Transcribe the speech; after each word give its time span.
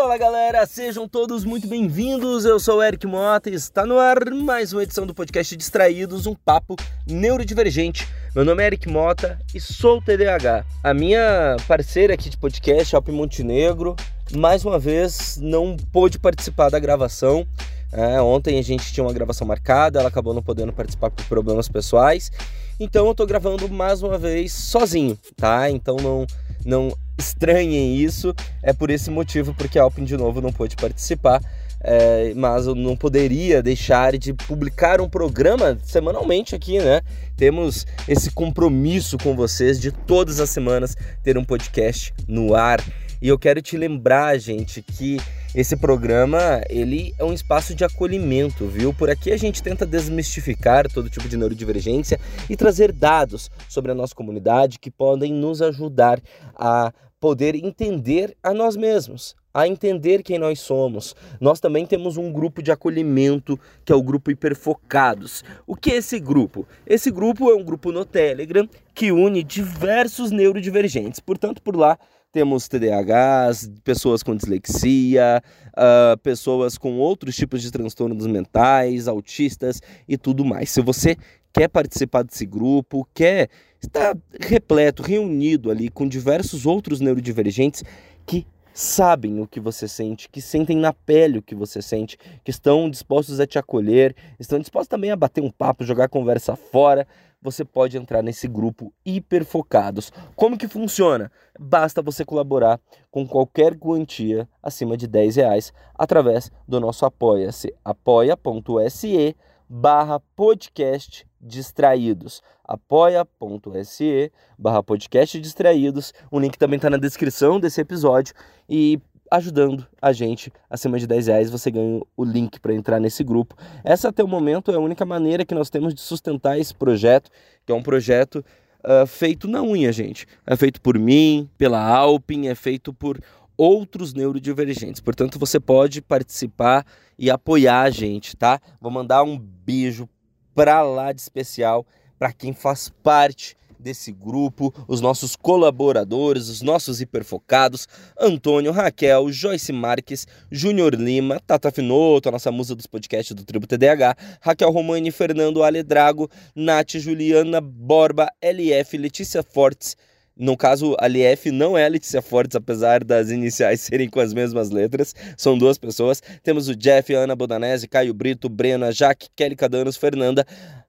Fala 0.00 0.16
galera, 0.16 0.64
sejam 0.64 1.08
todos 1.08 1.44
muito 1.44 1.66
bem-vindos. 1.66 2.44
Eu 2.44 2.60
sou 2.60 2.78
o 2.78 2.82
Eric 2.84 3.04
Mota 3.04 3.50
e 3.50 3.54
está 3.54 3.84
no 3.84 3.98
ar 3.98 4.30
mais 4.30 4.72
uma 4.72 4.84
edição 4.84 5.04
do 5.04 5.12
podcast 5.12 5.56
Distraídos, 5.56 6.24
um 6.24 6.36
papo 6.36 6.76
neurodivergente. 7.04 8.06
Meu 8.32 8.44
nome 8.44 8.62
é 8.62 8.66
Eric 8.68 8.88
Mota 8.88 9.40
e 9.52 9.60
sou 9.60 10.00
TDAH. 10.00 10.64
A 10.84 10.94
minha 10.94 11.56
parceira 11.66 12.14
aqui 12.14 12.30
de 12.30 12.38
podcast, 12.38 12.94
Alp 12.94 13.08
Montenegro, 13.08 13.96
mais 14.36 14.64
uma 14.64 14.78
vez 14.78 15.36
não 15.42 15.76
pôde 15.92 16.16
participar 16.16 16.70
da 16.70 16.78
gravação. 16.78 17.44
É, 17.92 18.22
ontem 18.22 18.56
a 18.56 18.62
gente 18.62 18.92
tinha 18.92 19.04
uma 19.04 19.12
gravação 19.12 19.48
marcada, 19.48 19.98
ela 19.98 20.08
acabou 20.08 20.32
não 20.32 20.44
podendo 20.44 20.72
participar 20.72 21.10
por 21.10 21.24
problemas 21.24 21.68
pessoais. 21.68 22.30
Então 22.78 23.08
eu 23.08 23.14
tô 23.16 23.26
gravando 23.26 23.68
mais 23.68 24.00
uma 24.00 24.16
vez 24.16 24.52
sozinho, 24.52 25.18
tá? 25.36 25.68
Então 25.68 25.96
não 25.96 26.24
não 26.64 26.92
estranhem 27.18 27.96
isso. 27.96 28.34
É 28.62 28.72
por 28.72 28.90
esse 28.90 29.10
motivo 29.10 29.52
porque 29.54 29.78
a 29.78 29.82
Alpin 29.82 30.04
de 30.04 30.16
novo 30.16 30.40
não 30.40 30.52
pôde 30.52 30.76
participar. 30.76 31.42
É, 31.80 32.32
mas 32.34 32.66
eu 32.66 32.74
não 32.74 32.96
poderia 32.96 33.62
deixar 33.62 34.16
de 34.18 34.34
publicar 34.34 35.00
um 35.00 35.08
programa 35.08 35.78
semanalmente 35.84 36.54
aqui, 36.54 36.78
né? 36.80 37.00
Temos 37.36 37.86
esse 38.08 38.32
compromisso 38.32 39.16
com 39.16 39.36
vocês 39.36 39.80
de 39.80 39.92
todas 39.92 40.40
as 40.40 40.50
semanas 40.50 40.96
ter 41.22 41.38
um 41.38 41.44
podcast 41.44 42.12
no 42.26 42.54
ar. 42.54 42.82
E 43.22 43.28
eu 43.28 43.38
quero 43.38 43.60
te 43.60 43.76
lembrar, 43.76 44.38
gente, 44.38 44.82
que 44.82 45.18
esse 45.54 45.76
programa, 45.76 46.60
ele 46.68 47.14
é 47.18 47.24
um 47.24 47.32
espaço 47.32 47.74
de 47.74 47.84
acolhimento, 47.84 48.66
viu? 48.66 48.92
Por 48.92 49.08
aqui 49.08 49.32
a 49.32 49.36
gente 49.36 49.62
tenta 49.62 49.86
desmistificar 49.86 50.88
todo 50.88 51.10
tipo 51.10 51.28
de 51.28 51.36
neurodivergência 51.36 52.20
e 52.48 52.56
trazer 52.56 52.92
dados 52.92 53.50
sobre 53.68 53.90
a 53.90 53.94
nossa 53.94 54.14
comunidade 54.14 54.78
que 54.78 54.90
podem 54.90 55.32
nos 55.32 55.62
ajudar 55.62 56.20
a 56.54 56.92
poder 57.20 57.54
entender 57.54 58.36
a 58.42 58.54
nós 58.54 58.76
mesmos, 58.76 59.34
a 59.52 59.66
entender 59.66 60.22
quem 60.22 60.38
nós 60.38 60.60
somos. 60.60 61.14
Nós 61.40 61.60
também 61.60 61.84
temos 61.86 62.16
um 62.16 62.32
grupo 62.32 62.62
de 62.62 62.70
acolhimento 62.70 63.58
que 63.84 63.92
é 63.92 63.96
o 63.96 64.02
grupo 64.02 64.30
Hiperfocados. 64.30 65.42
O 65.66 65.74
que 65.74 65.90
é 65.90 65.96
esse 65.96 66.20
grupo? 66.20 66.66
Esse 66.86 67.10
grupo 67.10 67.50
é 67.50 67.54
um 67.54 67.64
grupo 67.64 67.90
no 67.90 68.04
Telegram 68.04 68.68
que 68.94 69.10
une 69.10 69.42
diversos 69.42 70.30
neurodivergentes. 70.30 71.20
Portanto, 71.20 71.60
por 71.62 71.76
lá 71.76 71.98
temos 72.30 72.68
TDAHs, 72.68 73.70
pessoas 73.82 74.22
com 74.22 74.36
dislexia, 74.36 75.42
uh, 75.70 76.18
pessoas 76.18 76.76
com 76.76 76.98
outros 76.98 77.34
tipos 77.34 77.62
de 77.62 77.70
transtornos 77.70 78.26
mentais, 78.26 79.08
autistas 79.08 79.80
e 80.06 80.18
tudo 80.18 80.44
mais. 80.44 80.70
Se 80.70 80.82
você 80.82 81.16
quer 81.52 81.68
participar 81.68 82.22
desse 82.22 82.44
grupo, 82.44 83.08
quer 83.14 83.48
estar 83.80 84.16
repleto, 84.40 85.02
reunido 85.02 85.70
ali 85.70 85.88
com 85.88 86.06
diversos 86.06 86.66
outros 86.66 87.00
neurodivergentes 87.00 87.82
que 88.26 88.46
sabem 88.74 89.40
o 89.40 89.46
que 89.46 89.58
você 89.58 89.88
sente, 89.88 90.28
que 90.28 90.40
sentem 90.40 90.76
na 90.76 90.92
pele 90.92 91.38
o 91.38 91.42
que 91.42 91.54
você 91.54 91.82
sente, 91.82 92.16
que 92.44 92.50
estão 92.50 92.88
dispostos 92.88 93.40
a 93.40 93.46
te 93.46 93.58
acolher, 93.58 94.14
estão 94.38 94.58
dispostos 94.58 94.88
também 94.88 95.10
a 95.10 95.16
bater 95.16 95.42
um 95.42 95.50
papo, 95.50 95.84
jogar 95.84 96.08
conversa 96.08 96.54
fora, 96.54 97.06
você 97.40 97.64
pode 97.64 97.96
entrar 97.96 98.22
nesse 98.22 98.46
grupo 98.46 98.92
hiperfocados. 99.04 100.12
Como 100.36 100.58
que 100.58 100.68
funciona? 100.68 101.30
Basta 101.58 102.02
você 102.02 102.24
colaborar 102.24 102.80
com 103.10 103.26
qualquer 103.26 103.76
quantia 103.76 104.48
acima 104.62 104.96
de 104.96 105.06
10 105.06 105.36
reais 105.36 105.72
através 105.94 106.50
do 106.66 106.80
nosso 106.80 107.04
apoia-se, 107.04 107.74
apoia.se 107.84 109.36
barra 109.68 110.20
podcast 110.34 111.26
distraídos. 111.40 112.42
Apoia.se 112.64 114.32
barra 114.58 114.82
podcast 114.82 115.38
distraídos. 115.40 116.12
O 116.30 116.38
link 116.38 116.56
também 116.56 116.76
está 116.76 116.88
na 116.88 116.96
descrição 116.96 117.60
desse 117.60 117.80
episódio. 117.80 118.34
E 118.68 119.00
ajudando 119.30 119.86
a 120.00 120.12
gente 120.12 120.50
acima 120.70 120.98
de 120.98 121.06
10 121.06 121.26
reais 121.26 121.50
você 121.50 121.70
ganha 121.70 122.00
o 122.16 122.24
link 122.24 122.58
para 122.60 122.74
entrar 122.74 122.98
nesse 122.98 123.22
grupo. 123.22 123.54
Essa 123.84 124.08
até 124.08 124.24
o 124.24 124.28
momento 124.28 124.70
é 124.70 124.74
a 124.74 124.80
única 124.80 125.04
maneira 125.04 125.44
que 125.44 125.54
nós 125.54 125.68
temos 125.68 125.94
de 125.94 126.00
sustentar 126.00 126.58
esse 126.58 126.74
projeto 126.74 127.30
que 127.66 127.72
é 127.72 127.74
um 127.74 127.82
projeto 127.82 128.44
uh, 128.82 129.06
feito 129.06 129.46
na 129.46 129.62
unha 129.62 129.92
gente. 129.92 130.26
É 130.46 130.56
feito 130.56 130.80
por 130.80 130.98
mim 130.98 131.48
pela 131.58 131.80
Alpin 131.86 132.46
é 132.46 132.54
feito 132.54 132.92
por 132.92 133.20
outros 133.58 134.14
neurodivergentes. 134.14 135.00
Portanto, 135.00 135.38
você 135.38 135.58
pode 135.58 136.00
participar 136.00 136.86
e 137.18 137.28
apoiar 137.28 137.82
a 137.82 137.90
gente, 137.90 138.36
tá? 138.36 138.60
Vou 138.80 138.90
mandar 138.90 139.24
um 139.24 139.36
beijo 139.36 140.08
para 140.54 140.80
lá 140.82 141.12
de 141.12 141.20
especial 141.20 141.84
para 142.18 142.32
quem 142.32 142.52
faz 142.54 142.88
parte 143.02 143.56
desse 143.78 144.12
grupo, 144.12 144.74
os 144.88 145.00
nossos 145.00 145.36
colaboradores, 145.36 146.48
os 146.48 146.62
nossos 146.62 147.00
hiperfocados, 147.00 147.86
Antônio, 148.18 148.72
Raquel, 148.72 149.30
Joyce 149.30 149.72
Marques, 149.72 150.26
Júnior 150.50 150.94
Lima, 150.94 151.40
Tata 151.46 151.70
Finoto, 151.70 152.28
a 152.28 152.32
nossa 152.32 152.50
musa 152.50 152.74
dos 152.74 152.86
podcasts 152.86 153.34
do 153.34 153.44
Tribo 153.44 153.66
TDH, 153.66 154.16
Raquel 154.40 154.70
Romani, 154.70 155.10
Fernando 155.10 155.62
Aledrago, 155.62 156.28
Nath, 156.54 156.96
Juliana 156.96 157.60
Borba, 157.60 158.28
LF, 158.42 158.98
Letícia 158.98 159.42
Fortes, 159.42 159.96
no 160.38 160.56
caso, 160.56 160.94
a 161.00 161.06
LF 161.06 161.50
não 161.50 161.76
é 161.76 161.84
a 161.84 161.88
Letícia 161.88 162.22
Fortes, 162.22 162.54
apesar 162.54 163.02
das 163.02 163.30
iniciais 163.30 163.80
serem 163.82 164.08
com 164.08 164.20
as 164.20 164.32
mesmas 164.32 164.70
letras. 164.70 165.14
São 165.36 165.58
duas 165.58 165.76
pessoas. 165.76 166.22
Temos 166.42 166.68
o 166.68 166.76
Jeff, 166.76 167.12
Ana 167.12 167.34
Bodanese, 167.34 167.88
Caio 167.88 168.14
Brito, 168.14 168.48
Brena, 168.48 168.92
Jaque, 168.92 169.28
Kelly 169.34 169.56
Cadanos, 169.56 169.96
Fernanda, 169.96 170.46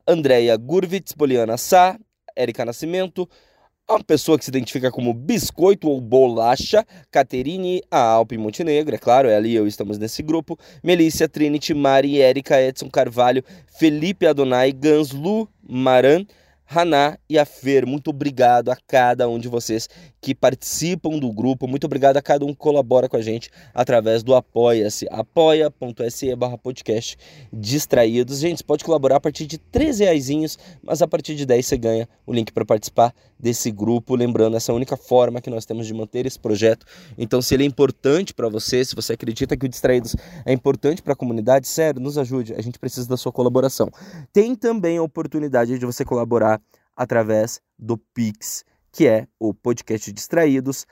Andréia 0.08 0.56
Gurvitz, 0.56 1.14
Poliana 1.14 1.58
Sá, 1.58 1.98
Érica 2.36 2.64
Nascimento, 2.64 3.28
uma 3.90 4.04
pessoa 4.04 4.38
que 4.38 4.46
se 4.46 4.52
identifica 4.52 4.92
como 4.92 5.14
biscoito 5.14 5.90
ou 5.90 6.00
bolacha, 6.00 6.86
Caterine, 7.10 7.82
a 7.90 8.00
Alpe 8.00 8.38
Montenegro, 8.38 8.94
é 8.94 9.00
claro, 9.00 9.28
ela 9.28 9.48
e 9.48 9.56
eu 9.56 9.66
estamos 9.66 9.98
nesse 9.98 10.22
grupo, 10.22 10.58
Melícia, 10.84 11.28
Trinity, 11.28 11.74
Mari, 11.74 12.22
Érica, 12.22 12.62
Edson 12.62 12.88
Carvalho, 12.88 13.44
Felipe 13.80 14.28
Adonai, 14.28 14.72
Ganslu, 14.72 15.50
Maran, 15.68 16.24
Haná 16.72 17.18
e 17.28 17.40
a 17.40 17.46
Fer, 17.46 17.84
muito 17.84 18.12
obrigado 18.12 18.70
a 18.70 18.76
cada 18.76 19.28
um 19.28 19.40
de 19.40 19.48
vocês 19.48 19.90
que 20.22 20.36
participam 20.36 21.18
do 21.18 21.32
grupo, 21.32 21.68
muito 21.68 21.86
obrigado 21.86 22.18
a 22.18 22.22
cada 22.22 22.46
um 22.46 22.50
que 22.50 22.60
colabora 22.60 23.08
com 23.08 23.18
a 23.18 23.22
gente 23.22 23.50
através 23.74 24.24
do 24.24 24.36
Apoia-se, 24.36 25.08
apoia.se 25.10 26.36
barra 26.36 26.58
podcast 26.58 27.18
distraídos. 27.52 28.40
Gente, 28.40 28.58
você 28.58 28.64
pode 28.64 28.84
colaborar 28.84 29.18
a 29.18 29.20
partir 29.20 29.46
de 29.46 29.58
13 29.58 30.04
reais, 30.04 30.58
mas 30.84 31.02
a 31.02 31.08
partir 31.08 31.36
de 31.36 31.46
10 31.46 31.66
você 31.66 31.78
ganha 31.78 32.10
o 32.26 32.34
link 32.34 32.52
para 32.52 32.66
participar 32.66 33.14
desse 33.40 33.72
grupo. 33.72 34.16
Lembrando, 34.16 34.58
essa 34.58 34.72
é 34.72 34.74
a 34.74 34.76
única 34.76 34.98
forma 34.98 35.42
que 35.42 35.50
nós 35.50 35.66
temos 35.66 35.88
de 35.88 35.94
manter 35.94 36.26
esse 36.26 36.38
projeto. 36.38 36.86
Então, 37.18 37.42
se 37.42 37.54
ele 37.54 37.64
é 37.64 37.66
importante 37.66 38.34
para 38.34 38.50
você, 38.50 38.84
se 38.84 38.96
você 38.96 39.14
acredita 39.14 39.56
que 39.56 39.66
o 39.66 39.70
Distraídos 39.70 40.16
é 40.46 40.52
importante 40.52 41.02
para 41.02 41.14
a 41.14 41.16
comunidade, 41.16 41.68
sério, 41.68 42.02
nos 42.02 42.18
ajude. 42.18 42.54
A 42.54 42.62
gente 42.62 42.78
precisa 42.78 43.08
da 43.08 43.18
sua 43.18 43.32
colaboração. 43.32 43.90
Tem 44.34 44.56
também 44.56 44.98
a 44.98 45.04
oportunidade 45.04 45.80
de 45.80 45.86
você 45.86 46.04
colaborar 46.04 46.62
através 46.96 47.62
do 47.78 47.98
Pix, 47.98 48.66
que 48.92 49.08
é 49.08 49.28
o 49.40 49.54
podcast 49.54 50.12
distraídos 50.12 50.86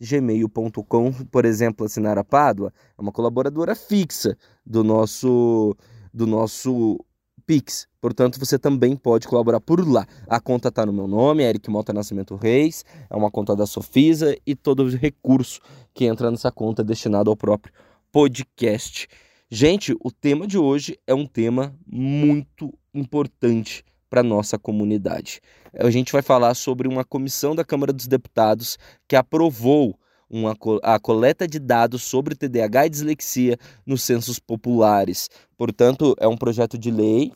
gmail.com, 0.00 1.12
por 1.30 1.44
exemplo, 1.44 1.86
a 1.86 1.88
Sinara 1.88 2.24
Pádua 2.24 2.72
é 2.98 3.00
uma 3.00 3.12
colaboradora 3.12 3.74
fixa 3.74 4.36
do 4.64 4.82
nosso 4.82 5.76
do 6.12 6.26
nosso 6.26 6.98
Pix. 7.46 7.88
Portanto, 8.00 8.38
você 8.38 8.58
também 8.58 8.96
pode 8.96 9.26
colaborar 9.26 9.60
por 9.60 9.86
lá. 9.86 10.06
A 10.26 10.40
conta 10.40 10.68
está 10.68 10.84
no 10.86 10.92
meu 10.92 11.06
nome, 11.06 11.42
Eric 11.42 11.70
Mota 11.70 11.92
Nascimento 11.92 12.36
Reis, 12.36 12.84
é 13.08 13.16
uma 13.16 13.30
conta 13.30 13.54
da 13.56 13.66
Sofisa 13.66 14.36
e 14.46 14.54
todo 14.54 14.84
o 14.84 14.88
recurso 14.88 15.60
que 15.94 16.04
entra 16.04 16.30
nessa 16.30 16.50
conta 16.50 16.82
é 16.82 16.84
destinado 16.84 17.30
ao 17.30 17.36
próprio 17.36 17.72
podcast. 18.10 19.08
Gente, 19.50 19.94
o 20.00 20.10
tema 20.10 20.46
de 20.46 20.58
hoje 20.58 20.98
é 21.06 21.14
um 21.14 21.26
tema 21.26 21.74
muito 21.86 22.72
importante 22.94 23.84
para 24.12 24.22
nossa 24.22 24.58
comunidade. 24.58 25.40
A 25.74 25.88
gente 25.88 26.12
vai 26.12 26.20
falar 26.20 26.52
sobre 26.52 26.86
uma 26.86 27.02
comissão 27.02 27.54
da 27.54 27.64
Câmara 27.64 27.94
dos 27.94 28.06
Deputados 28.06 28.76
que 29.08 29.16
aprovou 29.16 29.98
uma, 30.28 30.54
a 30.82 31.00
coleta 31.00 31.48
de 31.48 31.58
dados 31.58 32.02
sobre 32.02 32.34
TDAH 32.34 32.86
e 32.86 32.90
dislexia 32.90 33.58
nos 33.86 34.02
censos 34.02 34.38
populares. 34.38 35.30
Portanto, 35.56 36.14
é 36.20 36.28
um 36.28 36.36
projeto 36.36 36.76
de 36.76 36.90
lei 36.90 37.32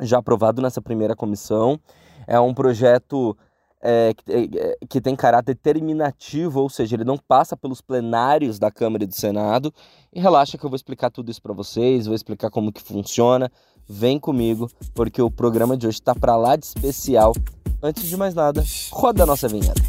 já 0.00 0.18
aprovado 0.18 0.62
nessa 0.62 0.80
primeira 0.80 1.16
comissão. 1.16 1.76
É 2.24 2.38
um 2.38 2.54
projeto 2.54 3.36
é, 3.82 4.14
que, 4.14 4.32
é, 4.32 4.76
que, 4.88 5.00
tem 5.00 5.16
caráter 5.16 5.56
terminativo, 5.56 6.60
ou 6.60 6.70
seja, 6.70 6.94
ele 6.94 7.04
não 7.04 7.18
passa 7.18 7.56
pelos 7.56 7.80
plenários 7.80 8.60
da 8.60 8.70
Câmara 8.70 9.02
e 9.02 9.08
do 9.08 9.14
Senado. 9.14 9.74
E 10.12 10.20
relaxa 10.20 10.56
que 10.56 10.64
eu 10.64 10.70
vou 10.70 10.76
explicar 10.76 11.10
tudo 11.10 11.32
isso 11.32 11.42
para 11.42 11.52
vocês, 11.52 12.06
vou 12.06 12.14
explicar 12.14 12.48
como 12.48 12.72
que 12.72 12.80
funciona. 12.80 13.50
Vem 13.88 14.18
comigo, 14.18 14.68
porque 14.94 15.22
o 15.22 15.30
programa 15.30 15.76
de 15.76 15.86
hoje 15.86 15.98
está 15.98 16.12
para 16.12 16.34
lá 16.36 16.56
de 16.56 16.66
especial. 16.66 17.32
Antes 17.80 18.08
de 18.08 18.16
mais 18.16 18.34
nada, 18.34 18.64
roda 18.90 19.22
a 19.22 19.26
nossa 19.26 19.46
vinheta. 19.46 19.80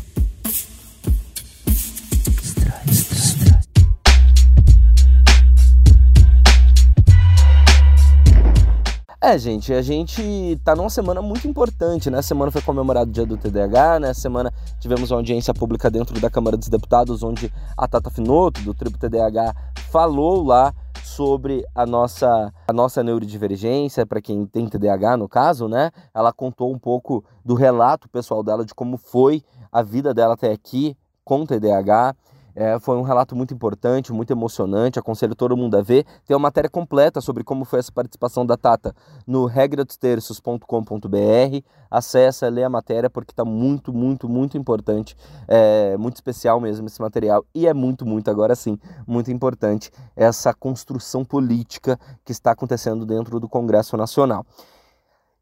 É, 9.19 9.37
gente, 9.37 9.73
a 9.73 9.81
gente 9.81 10.57
tá 10.63 10.75
numa 10.75 10.91
semana 10.91 11.21
muito 11.21 11.47
importante, 11.47 12.09
né? 12.11 12.21
Semana 12.21 12.51
foi 12.51 12.61
comemorado 12.61 13.09
o 13.09 13.13
dia 13.13 13.25
do 13.25 13.35
TDAH, 13.35 13.99
né? 13.99 14.13
Semana 14.13 14.53
tivemos 14.79 15.09
uma 15.09 15.17
audiência 15.17 15.53
pública 15.55 15.89
dentro 15.89 16.17
da 16.19 16.29
Câmara 16.29 16.55
dos 16.55 16.69
Deputados, 16.69 17.23
onde 17.23 17.51
a 17.75 17.87
Tata 17.87 18.11
Finoto, 18.11 18.61
do 18.61 18.75
Tribo 18.75 18.97
TDAH, 18.97 19.55
falou 19.91 20.45
lá 20.45 20.71
sobre 21.17 21.65
a 21.73 21.83
nossa, 21.83 22.53
a 22.67 22.71
nossa 22.71 23.03
neurodivergência, 23.03 24.05
para 24.05 24.21
quem 24.21 24.45
tem 24.45 24.69
TDAH 24.69 25.17
no 25.17 25.27
caso, 25.27 25.67
né? 25.67 25.89
Ela 26.13 26.31
contou 26.31 26.71
um 26.71 26.77
pouco 26.77 27.25
do 27.43 27.55
relato 27.55 28.07
pessoal 28.07 28.43
dela 28.43 28.63
de 28.63 28.75
como 28.75 28.97
foi 28.97 29.43
a 29.71 29.81
vida 29.81 30.13
dela 30.13 30.35
até 30.35 30.51
aqui 30.51 30.95
com 31.25 31.43
TDAH. 31.43 32.15
É, 32.59 32.79
foi 32.79 32.97
um 32.97 33.03
relato 33.03 33.35
muito 33.35 33.53
importante, 33.53 34.11
muito 34.11 34.31
emocionante. 34.31 34.97
Aconselho 34.97 35.35
todo 35.35 35.55
mundo 35.55 35.77
a 35.77 35.81
ver. 35.83 36.07
Tem 36.25 36.35
uma 36.35 36.41
matéria 36.41 36.67
completa 36.67 37.21
sobre 37.21 37.43
como 37.43 37.63
foi 37.63 37.77
essa 37.77 37.91
participação 37.91 38.43
da 38.43 38.57
Tata 38.57 38.95
no 39.27 39.45
regradosterços.com.br. 39.45 41.61
Acessa, 41.91 42.49
lê 42.49 42.63
a 42.63 42.69
matéria 42.69 43.11
porque 43.11 43.31
está 43.31 43.45
muito, 43.45 43.93
muito, 43.93 44.27
muito 44.27 44.57
importante. 44.57 45.15
É 45.47 45.95
muito 45.97 46.15
especial 46.15 46.59
mesmo 46.59 46.87
esse 46.87 46.99
material. 46.99 47.45
E 47.53 47.67
é 47.67 47.75
muito, 47.75 48.07
muito, 48.07 48.31
agora 48.31 48.55
sim, 48.55 48.79
muito 49.05 49.31
importante 49.31 49.91
essa 50.15 50.51
construção 50.51 51.23
política 51.23 51.99
que 52.25 52.31
está 52.31 52.53
acontecendo 52.53 53.05
dentro 53.05 53.39
do 53.39 53.47
Congresso 53.47 53.95
Nacional. 53.95 54.43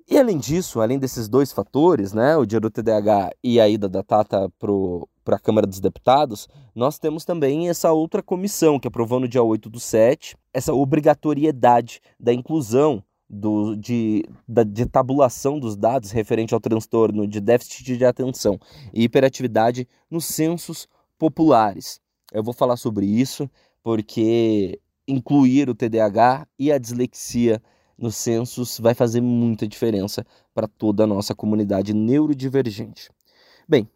E 0.05 0.19
além 0.19 0.37
disso, 0.37 0.81
além 0.81 0.99
desses 0.99 1.29
dois 1.29 1.53
fatores, 1.53 2.11
né, 2.11 2.35
o 2.35 2.45
dia 2.45 2.59
do 2.59 2.69
TDAH 2.69 3.31
e 3.41 3.57
a 3.57 3.69
ida 3.69 3.87
da 3.87 4.03
Tata 4.03 4.49
para 5.25 5.37
a 5.37 5.39
Câmara 5.39 5.65
dos 5.65 5.79
Deputados, 5.79 6.47
nós 6.75 6.99
temos 6.99 7.25
também 7.25 7.67
essa 7.67 7.91
outra 7.91 8.21
comissão 8.21 8.79
que 8.79 8.87
aprovou 8.87 9.19
no 9.19 9.27
dia 9.27 9.41
8 9.41 9.69
do 9.69 9.79
7, 9.79 10.37
essa 10.53 10.71
obrigatoriedade 10.73 11.99
da 12.19 12.31
inclusão 12.31 13.03
do, 13.27 13.75
de, 13.75 14.23
da, 14.47 14.63
de 14.63 14.85
tabulação 14.85 15.59
dos 15.59 15.75
dados 15.75 16.11
referente 16.11 16.53
ao 16.53 16.59
transtorno 16.59 17.27
de 17.27 17.41
déficit 17.41 17.97
de 17.97 18.05
atenção 18.05 18.59
e 18.93 19.03
hiperatividade 19.03 19.87
nos 20.09 20.25
censos 20.25 20.87
populares. 21.17 21.99
Eu 22.31 22.43
vou 22.43 22.53
falar 22.53 22.77
sobre 22.77 23.07
isso 23.07 23.49
porque 23.83 24.79
incluir 25.07 25.69
o 25.69 25.75
TDAH 25.75 26.47
e 26.57 26.71
a 26.71 26.77
dislexia 26.77 27.61
nos 27.97 28.15
censos 28.15 28.79
vai 28.79 28.93
fazer 28.93 29.21
muita 29.21 29.67
diferença 29.67 30.25
para 30.53 30.67
toda 30.67 31.03
a 31.03 31.07
nossa 31.07 31.33
comunidade 31.33 31.93
neurodivergente. 31.93 33.09
Bem, 33.67 33.89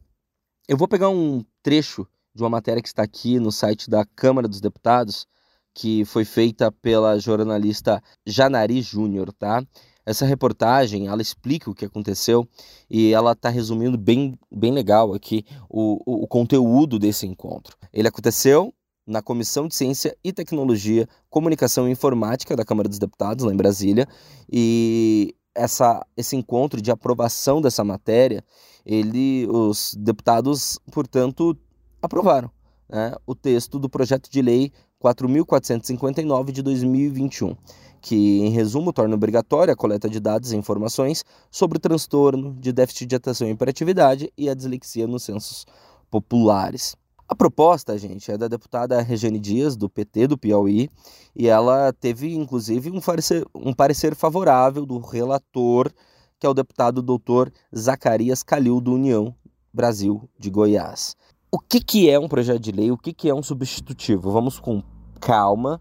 eu 0.69 0.77
vou 0.77 0.87
pegar 0.87 1.09
um 1.09 1.43
trecho 1.63 2.05
de 2.33 2.43
uma 2.43 2.49
matéria 2.49 2.79
que 2.79 2.87
está 2.87 3.01
aqui 3.01 3.39
no 3.39 3.51
site 3.51 3.89
da 3.89 4.05
Câmara 4.05 4.47
dos 4.47 4.61
Deputados, 4.61 5.25
que 5.73 6.05
foi 6.05 6.23
feita 6.23 6.71
pela 6.71 7.17
jornalista 7.17 7.99
Janari 8.23 8.79
Júnior, 8.79 9.33
tá? 9.33 9.65
Essa 10.05 10.27
reportagem, 10.27 11.07
ela 11.07 11.23
explica 11.23 11.71
o 11.71 11.73
que 11.73 11.85
aconteceu 11.85 12.47
e 12.87 13.11
ela 13.11 13.31
está 13.31 13.49
resumindo 13.49 13.97
bem, 13.97 14.37
bem 14.51 14.71
legal 14.71 15.11
aqui 15.15 15.43
o, 15.67 15.99
o, 16.05 16.23
o 16.25 16.27
conteúdo 16.27 16.99
desse 16.99 17.25
encontro. 17.25 17.75
Ele 17.91 18.07
aconteceu 18.07 18.71
na 19.07 19.23
Comissão 19.23 19.67
de 19.67 19.73
Ciência 19.73 20.15
e 20.23 20.31
Tecnologia, 20.31 21.07
Comunicação 21.31 21.89
e 21.89 21.91
Informática 21.91 22.55
da 22.55 22.63
Câmara 22.63 22.87
dos 22.87 22.99
Deputados, 22.99 23.43
lá 23.43 23.51
em 23.51 23.57
Brasília, 23.57 24.07
e 24.51 25.33
essa, 25.55 26.05
esse 26.15 26.35
encontro 26.35 26.81
de 26.81 26.91
aprovação 26.91 27.61
dessa 27.61 27.83
matéria, 27.83 28.43
ele, 28.85 29.47
os 29.47 29.95
deputados, 29.97 30.79
portanto, 30.91 31.57
aprovaram 32.01 32.49
né, 32.89 33.13
o 33.25 33.35
texto 33.35 33.77
do 33.77 33.89
projeto 33.89 34.29
de 34.29 34.41
lei 34.41 34.71
4.459 35.03 36.51
de 36.51 36.61
2021, 36.61 37.55
que, 38.01 38.39
em 38.39 38.49
resumo, 38.49 38.91
torna 38.91 39.15
obrigatória 39.15 39.73
a 39.73 39.77
coleta 39.77 40.09
de 40.09 40.19
dados 40.19 40.51
e 40.51 40.57
informações 40.57 41.23
sobre 41.51 41.77
o 41.77 41.81
transtorno 41.81 42.53
de 42.53 42.71
déficit 42.71 43.05
de 43.05 43.15
atenção 43.15 43.47
e 43.47 43.51
hiperatividade 43.51 44.31
e 44.37 44.49
a 44.49 44.53
dislexia 44.53 45.07
nos 45.07 45.23
censos 45.23 45.65
populares. 46.09 46.95
A 47.29 47.35
proposta, 47.35 47.95
gente, 47.95 48.31
é 48.31 48.35
da 48.35 48.47
deputada 48.47 48.99
Regiane 49.03 49.39
Dias, 49.39 49.77
do 49.77 49.87
PT 49.87 50.25
do 50.25 50.35
Piauí, 50.35 50.89
e 51.35 51.47
ela 51.47 51.93
teve, 51.93 52.33
inclusive, 52.33 52.89
um 52.89 52.99
parecer, 52.99 53.45
um 53.53 53.71
parecer 53.71 54.15
favorável 54.15 54.83
do 54.83 54.97
relator, 54.97 55.91
que 56.39 56.47
é 56.47 56.49
o 56.49 56.55
deputado 56.55 57.03
doutor 57.03 57.53
Zacarias 57.77 58.41
Calil, 58.41 58.81
do 58.81 58.95
União 58.95 59.35
Brasil 59.71 60.27
de 60.39 60.49
Goiás. 60.49 61.15
O 61.51 61.59
que, 61.59 61.79
que 61.79 62.09
é 62.09 62.17
um 62.17 62.27
projeto 62.27 62.61
de 62.61 62.71
lei? 62.71 62.89
O 62.89 62.97
que, 62.97 63.13
que 63.13 63.29
é 63.29 63.35
um 63.35 63.43
substitutivo? 63.43 64.31
Vamos 64.31 64.59
com 64.59 64.81
calma, 65.21 65.79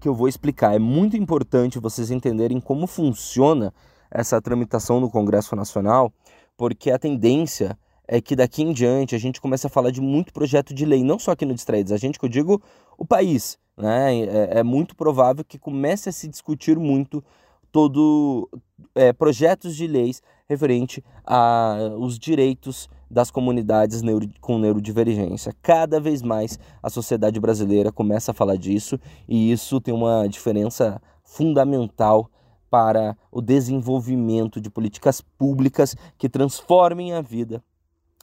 que 0.00 0.08
eu 0.08 0.14
vou 0.16 0.26
explicar. 0.26 0.74
É 0.74 0.80
muito 0.80 1.16
importante 1.16 1.78
vocês 1.78 2.10
entenderem 2.10 2.60
como 2.60 2.88
funciona 2.88 3.72
essa 4.10 4.42
tramitação 4.42 4.98
no 4.98 5.08
Congresso 5.08 5.54
Nacional, 5.54 6.12
porque 6.56 6.90
a 6.90 6.98
tendência 6.98 7.78
é 8.12 8.20
que 8.20 8.36
daqui 8.36 8.62
em 8.62 8.74
diante 8.74 9.14
a 9.14 9.18
gente 9.18 9.40
começa 9.40 9.68
a 9.68 9.70
falar 9.70 9.90
de 9.90 10.02
muito 10.02 10.34
projeto 10.34 10.74
de 10.74 10.84
lei, 10.84 11.02
não 11.02 11.18
só 11.18 11.30
aqui 11.30 11.46
no 11.46 11.54
Distraídos, 11.54 11.92
a 11.92 11.96
gente 11.96 12.18
que 12.18 12.24
eu 12.26 12.28
digo 12.28 12.60
o 12.98 13.06
país. 13.06 13.58
Né? 13.74 14.20
É, 14.20 14.58
é 14.58 14.62
muito 14.62 14.94
provável 14.94 15.42
que 15.42 15.58
comece 15.58 16.10
a 16.10 16.12
se 16.12 16.28
discutir 16.28 16.78
muito 16.78 17.24
todo 17.72 18.50
é, 18.94 19.14
projetos 19.14 19.74
de 19.74 19.86
leis 19.86 20.22
referente 20.46 21.02
aos 21.24 22.18
direitos 22.18 22.86
das 23.10 23.30
comunidades 23.30 24.02
neuro, 24.02 24.28
com 24.42 24.58
neurodivergência. 24.58 25.54
Cada 25.62 25.98
vez 25.98 26.20
mais 26.20 26.58
a 26.82 26.90
sociedade 26.90 27.40
brasileira 27.40 27.90
começa 27.90 28.32
a 28.32 28.34
falar 28.34 28.56
disso 28.56 29.00
e 29.26 29.50
isso 29.50 29.80
tem 29.80 29.94
uma 29.94 30.28
diferença 30.28 31.00
fundamental 31.24 32.28
para 32.68 33.16
o 33.30 33.40
desenvolvimento 33.40 34.60
de 34.60 34.68
políticas 34.68 35.22
públicas 35.22 35.96
que 36.18 36.28
transformem 36.28 37.14
a 37.14 37.22
vida 37.22 37.64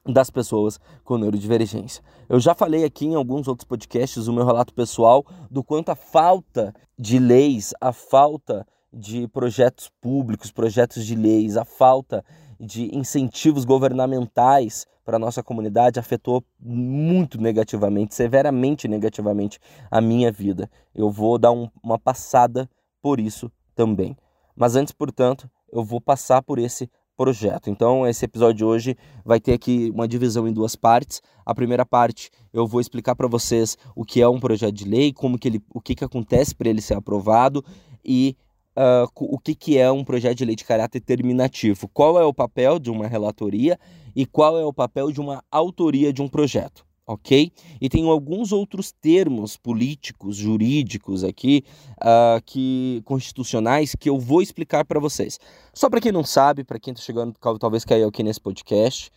das 0.05 0.29
pessoas 0.29 0.79
com 1.03 1.17
neurodivergência. 1.17 2.03
Eu 2.27 2.39
já 2.39 2.53
falei 2.53 2.83
aqui 2.83 3.05
em 3.05 3.15
alguns 3.15 3.47
outros 3.47 3.67
podcasts 3.67 4.27
o 4.27 4.33
meu 4.33 4.45
relato 4.45 4.73
pessoal 4.73 5.25
do 5.49 5.63
quanto 5.63 5.89
a 5.89 5.95
falta 5.95 6.73
de 6.97 7.19
leis, 7.19 7.73
a 7.79 7.91
falta 7.91 8.65
de 8.91 9.27
projetos 9.27 9.91
públicos, 10.01 10.51
projetos 10.51 11.05
de 11.05 11.15
leis, 11.15 11.57
a 11.57 11.65
falta 11.65 12.23
de 12.59 12.95
incentivos 12.95 13.63
governamentais 13.63 14.85
para 15.05 15.15
a 15.15 15.19
nossa 15.19 15.41
comunidade 15.41 15.99
afetou 15.99 16.43
muito 16.59 17.41
negativamente, 17.41 18.13
severamente 18.13 18.87
negativamente 18.87 19.59
a 19.89 20.01
minha 20.01 20.31
vida. 20.31 20.69
Eu 20.93 21.09
vou 21.09 21.37
dar 21.37 21.51
um, 21.51 21.67
uma 21.81 21.97
passada 21.97 22.69
por 23.01 23.19
isso 23.19 23.51
também. 23.75 24.15
Mas 24.55 24.75
antes, 24.75 24.93
portanto, 24.93 25.49
eu 25.71 25.83
vou 25.83 26.01
passar 26.01 26.43
por 26.43 26.59
esse 26.59 26.89
projeto. 27.19 27.69
Então, 27.69 28.07
esse 28.07 28.23
episódio 28.23 28.55
de 28.55 28.63
hoje 28.63 28.95
vai 29.25 29.41
ter 29.41 29.51
aqui 29.51 29.91
uma 29.93 30.07
divisão 30.07 30.47
em 30.47 30.53
duas 30.53 30.73
partes. 30.73 31.21
A 31.45 31.53
primeira 31.53 31.85
parte 31.85 32.31
eu 32.53 32.65
vou 32.65 32.79
explicar 32.79 33.13
para 33.13 33.27
vocês 33.27 33.77
o 33.93 34.05
que 34.05 34.21
é 34.21 34.29
um 34.29 34.39
projeto 34.39 34.73
de 34.73 34.85
lei, 34.85 35.11
como 35.11 35.37
que 35.37 35.49
ele, 35.49 35.61
o 35.73 35.81
que, 35.81 35.95
que 35.95 36.05
acontece 36.05 36.55
para 36.55 36.69
ele 36.69 36.79
ser 36.79 36.93
aprovado 36.93 37.61
e 38.05 38.37
uh, 38.77 39.05
o 39.17 39.37
que, 39.37 39.53
que 39.53 39.77
é 39.77 39.91
um 39.91 40.05
projeto 40.05 40.37
de 40.37 40.45
lei 40.45 40.55
de 40.55 40.63
caráter 40.63 41.01
terminativo. 41.01 41.89
Qual 41.89 42.17
é 42.17 42.23
o 42.23 42.33
papel 42.33 42.79
de 42.79 42.89
uma 42.89 43.05
relatoria 43.05 43.77
e 44.15 44.25
qual 44.25 44.57
é 44.57 44.63
o 44.63 44.71
papel 44.71 45.11
de 45.11 45.19
uma 45.19 45.43
autoria 45.51 46.13
de 46.13 46.21
um 46.21 46.29
projeto 46.29 46.88
ok? 47.09 47.51
E 47.81 47.89
tem 47.89 48.07
alguns 48.07 48.51
outros 48.51 48.91
termos 48.91 49.57
políticos, 49.57 50.35
jurídicos 50.35 51.23
aqui, 51.23 51.63
uh, 51.97 52.39
que 52.45 53.01
constitucionais, 53.03 53.95
que 53.95 54.09
eu 54.09 54.19
vou 54.19 54.43
explicar 54.43 54.85
para 54.85 54.99
vocês. 54.99 55.39
Só 55.73 55.89
para 55.89 55.99
quem 55.99 56.11
não 56.11 56.23
sabe, 56.23 56.63
para 56.63 56.79
quem 56.79 56.93
está 56.93 57.03
chegando, 57.03 57.33
talvez 57.59 57.83
caiu 57.83 58.09
aqui 58.09 58.21
nesse 58.21 58.39
podcast, 58.39 59.09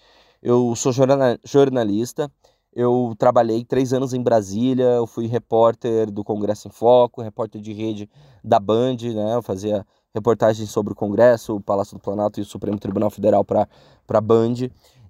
eu 0.43 0.75
sou 0.75 0.91
jornalista, 1.45 2.33
eu 2.75 3.15
trabalhei 3.19 3.63
três 3.63 3.93
anos 3.93 4.15
em 4.15 4.23
Brasília, 4.23 4.85
eu 4.85 5.07
fui 5.07 5.27
repórter 5.27 6.11
do 6.11 6.25
Congresso 6.25 6.69
em 6.69 6.71
Foco, 6.71 7.21
repórter 7.21 7.61
de 7.61 7.75
rede 7.75 8.09
da 8.43 8.59
Band, 8.59 8.97
né? 9.15 9.35
Eu 9.35 9.43
fazia 9.43 9.87
reportagens 10.15 10.71
sobre 10.71 10.95
o 10.95 10.97
Congresso, 10.97 11.57
o 11.57 11.61
Palácio 11.61 11.99
do 11.99 12.01
Planalto 12.01 12.41
e 12.41 12.43
o 12.43 12.47
Supremo 12.47 12.79
Tribunal 12.79 13.11
Federal 13.11 13.45
para 13.45 13.69
a 14.09 14.21
Band. 14.21 14.55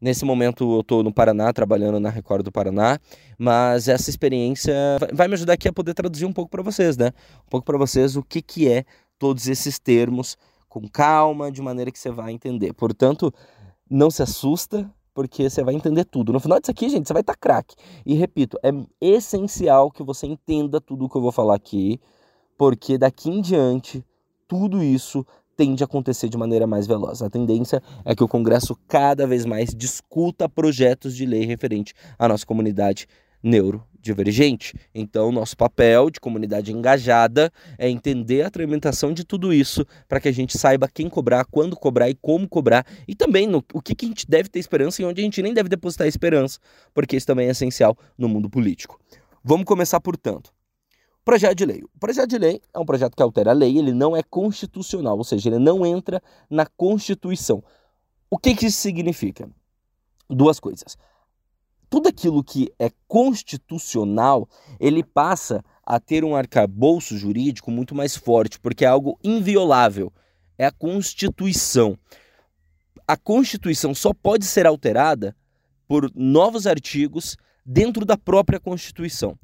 Nesse 0.03 0.25
momento 0.25 0.65
eu 0.65 0.81
estou 0.81 1.05
no 1.05 1.15
Paraná, 1.15 1.53
trabalhando 1.53 2.01
na 2.01 2.11
Record 2.11 2.45
do 2.45 2.51
Paraná, 2.51 2.99
mas 3.39 3.87
essa 3.87 4.11
experiência 4.11 4.75
vai 5.13 5.29
me 5.29 5.35
ajudar 5.35 5.53
aqui 5.53 5.69
a 5.69 5.73
poder 5.73 5.95
traduzir 5.95 6.27
um 6.27 6.33
pouco 6.33 6.51
para 6.51 6.61
vocês, 6.61 6.97
né? 6.97 7.13
Um 7.47 7.49
pouco 7.49 7.65
para 7.65 7.79
vocês 7.79 8.17
o 8.17 8.23
que, 8.25 8.43
que 8.43 8.69
é 8.69 8.85
todos 9.17 9.47
esses 9.47 9.79
termos, 9.79 10.37
com 10.69 10.89
calma, 10.89 11.53
de 11.53 11.63
maneira 11.63 11.93
que 11.93 12.01
você 12.01 12.11
vai 12.11 12.33
entender. 12.33 12.73
Portanto, 12.73 13.33
não 13.89 14.11
se 14.11 14.25
assusta, 14.25 14.91
porque 15.15 15.49
você 15.49 15.63
vai 15.63 15.73
entender 15.73 16.05
tudo. 16.05 16.33
No 16.33 16.41
final 16.41 16.59
disso 16.59 16.73
aqui, 16.73 16.89
gente, 16.89 17.07
você 17.07 17.13
vai 17.13 17.23
estar 17.23 17.35
tá 17.35 17.39
craque. 17.39 17.77
E 18.05 18.15
repito, 18.15 18.59
é 18.61 18.71
essencial 19.01 19.89
que 19.89 20.03
você 20.03 20.27
entenda 20.27 20.81
tudo 20.81 21.05
o 21.05 21.09
que 21.09 21.17
eu 21.17 21.23
vou 21.23 21.31
falar 21.31 21.55
aqui, 21.55 22.01
porque 22.59 22.99
daqui 22.99 23.31
em 23.31 23.41
diante, 23.41 24.05
tudo 24.49 24.83
isso 24.83 25.25
tende 25.63 25.85
a 25.85 25.87
acontecer 25.87 26.29
de 26.29 26.37
maneira 26.37 26.67
mais 26.67 26.89
veloz. 26.89 27.23
A 27.23 27.31
tendência 27.31 27.81
é 28.05 28.17
que 28.17 28.25
o 28.25 28.27
Congresso 28.27 28.77
cada 28.89 29.29
vez 29.29 29.47
mais 29.47 29.73
discuta 29.73 30.49
projetos 30.49 31.15
de 31.15 31.25
lei 31.25 31.45
referente 31.45 31.95
à 32.19 32.27
nossa 32.27 32.45
comunidade 32.45 33.07
neuro 33.41 33.85
neurodivergente. 34.05 34.75
Então, 34.93 35.31
nosso 35.31 35.57
papel 35.57 36.11
de 36.11 36.19
comunidade 36.19 36.73
engajada 36.73 37.53
é 37.79 37.89
entender 37.89 38.43
a 38.43 38.51
tramitação 38.51 39.13
de 39.13 39.23
tudo 39.23 39.55
isso 39.55 39.87
para 40.09 40.19
que 40.19 40.27
a 40.27 40.33
gente 40.33 40.59
saiba 40.59 40.89
quem 40.93 41.09
cobrar, 41.09 41.45
quando 41.45 41.77
cobrar 41.77 42.11
e 42.11 42.15
como 42.17 42.49
cobrar, 42.49 42.85
e 43.07 43.15
também 43.15 43.47
no, 43.47 43.65
o 43.73 43.81
que, 43.81 43.95
que 43.95 44.05
a 44.05 44.09
gente 44.09 44.29
deve 44.29 44.49
ter 44.49 44.59
esperança 44.59 45.01
e 45.01 45.05
onde 45.05 45.21
a 45.21 45.25
gente 45.25 45.41
nem 45.41 45.55
deve 45.55 45.69
depositar 45.69 46.09
esperança, 46.09 46.59
porque 46.93 47.17
isso 47.17 47.29
também 47.29 47.47
é 47.47 47.53
essencial 47.53 47.97
no 48.19 48.29
mundo 48.29 48.51
político. 48.51 48.99
Vamos 49.45 49.65
começar, 49.65 50.01
portanto. 50.01 50.53
Projeto 51.25 51.57
de 51.57 51.65
lei. 51.65 51.83
O 51.85 51.99
projeto 52.01 52.31
de 52.31 52.39
lei 52.39 52.61
é 52.75 52.79
um 52.79 52.85
projeto 52.85 53.15
que 53.15 53.23
altera 53.23 53.51
a 53.51 53.55
lei, 53.55 53.79
ele 53.79 53.93
não 53.93 54.17
é 54.17 54.23
constitucional, 54.23 55.17
ou 55.17 55.25
seja, 55.25 55.49
ele 55.49 55.59
não 55.59 55.87
entra 55.87 56.21
na 56.51 56.67
Constituição. 56.67 57.63
O 58.29 58.37
que, 58.37 58.55
que 58.55 58.67
isso 58.67 58.79
significa? 58.79 59.49
Duas 60.29 60.59
coisas. 60.59 60.97
Tudo 61.89 62.09
aquilo 62.09 62.43
que 62.43 62.73
é 62.79 62.91
constitucional, 63.07 64.49
ele 64.81 65.05
passa 65.05 65.63
a 65.85 66.01
ter 66.01 66.25
um 66.25 66.35
arcabouço 66.35 67.17
jurídico 67.17 67.71
muito 67.71 67.95
mais 67.95 68.17
forte, 68.17 68.59
porque 68.59 68.85
é 68.85 68.89
algo 68.89 69.19
inviolável. 69.23 70.13
É 70.59 70.67
a 70.67 70.73
Constituição. 70.73 71.97
A 73.07 73.17
Constituição 73.17 73.95
só 73.95 74.13
pode 74.13 74.45
ser 74.45 74.67
alterada 74.67 75.37
por 75.87 76.11
novos 76.15 76.67
artigos 76.67 77.37
dentro 77.65 78.05
da 78.05 78.17
própria 78.17 78.59
Constituição. 78.59 79.39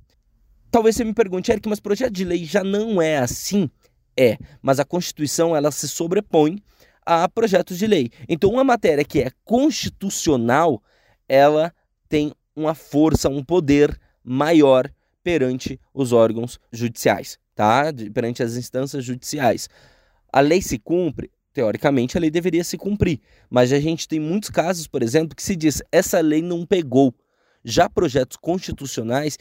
Talvez 0.70 0.96
você 0.96 1.04
me 1.04 1.14
pergunte, 1.14 1.50
Eric, 1.50 1.68
mas 1.68 1.80
projeto 1.80 2.12
de 2.12 2.24
lei 2.24 2.44
já 2.44 2.62
não 2.62 3.00
é 3.00 3.18
assim? 3.18 3.70
É, 4.16 4.36
mas 4.60 4.80
a 4.80 4.84
Constituição 4.84 5.56
ela 5.56 5.70
se 5.70 5.88
sobrepõe 5.88 6.62
a 7.06 7.28
projetos 7.28 7.78
de 7.78 7.86
lei. 7.86 8.10
Então, 8.28 8.50
uma 8.50 8.64
matéria 8.64 9.04
que 9.04 9.22
é 9.22 9.30
constitucional, 9.44 10.82
ela 11.28 11.72
tem 12.08 12.32
uma 12.54 12.74
força, 12.74 13.28
um 13.28 13.42
poder 13.42 13.98
maior 14.22 14.90
perante 15.22 15.80
os 15.94 16.12
órgãos 16.12 16.58
judiciais, 16.72 17.38
tá? 17.54 17.84
Perante 18.12 18.42
as 18.42 18.56
instâncias 18.56 19.04
judiciais. 19.04 19.68
A 20.30 20.40
lei 20.40 20.60
se 20.60 20.78
cumpre, 20.78 21.30
teoricamente 21.54 22.18
a 22.18 22.20
lei 22.20 22.30
deveria 22.30 22.62
se 22.62 22.76
cumprir, 22.76 23.20
mas 23.48 23.72
a 23.72 23.80
gente 23.80 24.06
tem 24.06 24.20
muitos 24.20 24.50
casos, 24.50 24.86
por 24.86 25.02
exemplo, 25.02 25.34
que 25.34 25.42
se 25.42 25.56
diz 25.56 25.82
essa 25.90 26.20
lei 26.20 26.42
não 26.42 26.66
pegou. 26.66 27.14
Já 27.64 27.88
projetos 27.88 28.36
constitucionais, 28.36 29.38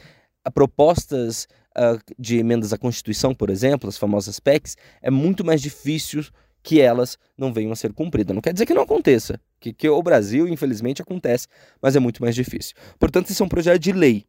propostas 0.52 1.48
uh, 1.78 2.00
de 2.18 2.38
emendas 2.38 2.74
à 2.74 2.78
Constituição, 2.78 3.34
por 3.34 3.50
exemplo, 3.50 3.90
as 3.90 3.98
famosas 3.98 4.40
PECs, 4.40 4.76
é 5.02 5.12
muito 5.12 5.46
mais 5.46 5.62
difícil 5.62 6.26
que 6.64 6.82
elas 6.82 7.18
não 7.38 7.54
venham 7.54 7.72
a 7.72 7.76
ser 7.76 7.94
cumpridas. 7.94 8.36
Não 8.36 8.42
quer 8.42 8.52
dizer 8.52 8.66
que 8.66 8.74
não 8.74 8.82
aconteça, 8.82 9.40
que, 9.60 9.72
que 9.72 9.88
o 9.88 10.04
Brasil, 10.04 10.48
infelizmente, 10.48 11.02
acontece, 11.02 11.48
mas 11.82 11.96
é 11.96 12.00
muito 12.00 12.22
mais 12.22 12.36
difícil. 12.36 12.76
Portanto, 13.00 13.30
esse 13.30 13.42
é 13.42 13.46
um 13.46 13.50
projeto 13.50 13.82
de 13.82 13.94
lei. 13.94 14.26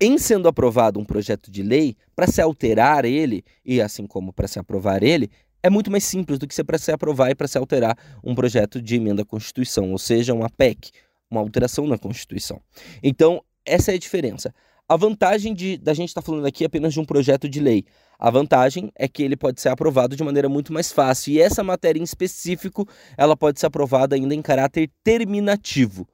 Em 0.00 0.18
sendo 0.18 0.48
aprovado 0.48 1.00
um 1.00 1.04
projeto 1.04 1.50
de 1.50 1.62
lei, 1.62 1.96
para 2.14 2.26
se 2.26 2.40
alterar 2.40 3.04
ele, 3.04 3.44
e 3.64 3.80
assim 3.80 4.06
como 4.06 4.32
para 4.32 4.48
se 4.48 4.58
aprovar 4.58 5.02
ele, 5.02 5.30
é 5.62 5.70
muito 5.70 5.90
mais 5.90 6.04
simples 6.04 6.38
do 6.38 6.46
que 6.46 6.64
para 6.64 6.78
se 6.78 6.92
aprovar 6.92 7.30
e 7.30 7.34
para 7.34 7.48
se 7.48 7.58
alterar 7.58 7.98
um 8.22 8.34
projeto 8.34 8.80
de 8.80 8.96
emenda 8.96 9.22
à 9.22 9.24
Constituição, 9.24 9.90
ou 9.92 9.98
seja, 9.98 10.32
uma 10.32 10.48
PEC, 10.48 10.90
uma 11.30 11.40
alteração 11.40 11.86
na 11.86 11.98
Constituição. 11.98 12.60
Então, 13.02 13.42
essa 13.64 13.90
é 13.90 13.96
a 13.96 13.98
diferença. 13.98 14.54
A 14.88 14.96
vantagem 14.96 15.52
de 15.52 15.76
da 15.76 15.92
gente 15.92 16.10
estar 16.10 16.22
tá 16.22 16.26
falando 16.26 16.46
aqui 16.46 16.64
apenas 16.64 16.92
de 16.92 17.00
um 17.00 17.04
projeto 17.04 17.48
de 17.48 17.58
lei. 17.58 17.84
A 18.18 18.30
vantagem 18.30 18.92
é 18.94 19.08
que 19.08 19.22
ele 19.22 19.36
pode 19.36 19.60
ser 19.60 19.68
aprovado 19.68 20.14
de 20.14 20.22
maneira 20.22 20.48
muito 20.48 20.72
mais 20.72 20.92
fácil. 20.92 21.32
E 21.32 21.40
essa 21.40 21.64
matéria 21.64 21.98
em 21.98 22.04
específico, 22.04 22.86
ela 23.16 23.36
pode 23.36 23.58
ser 23.58 23.66
aprovada 23.66 24.14
ainda 24.14 24.32
em 24.32 24.40
caráter 24.40 24.88
terminativo. 25.02 26.08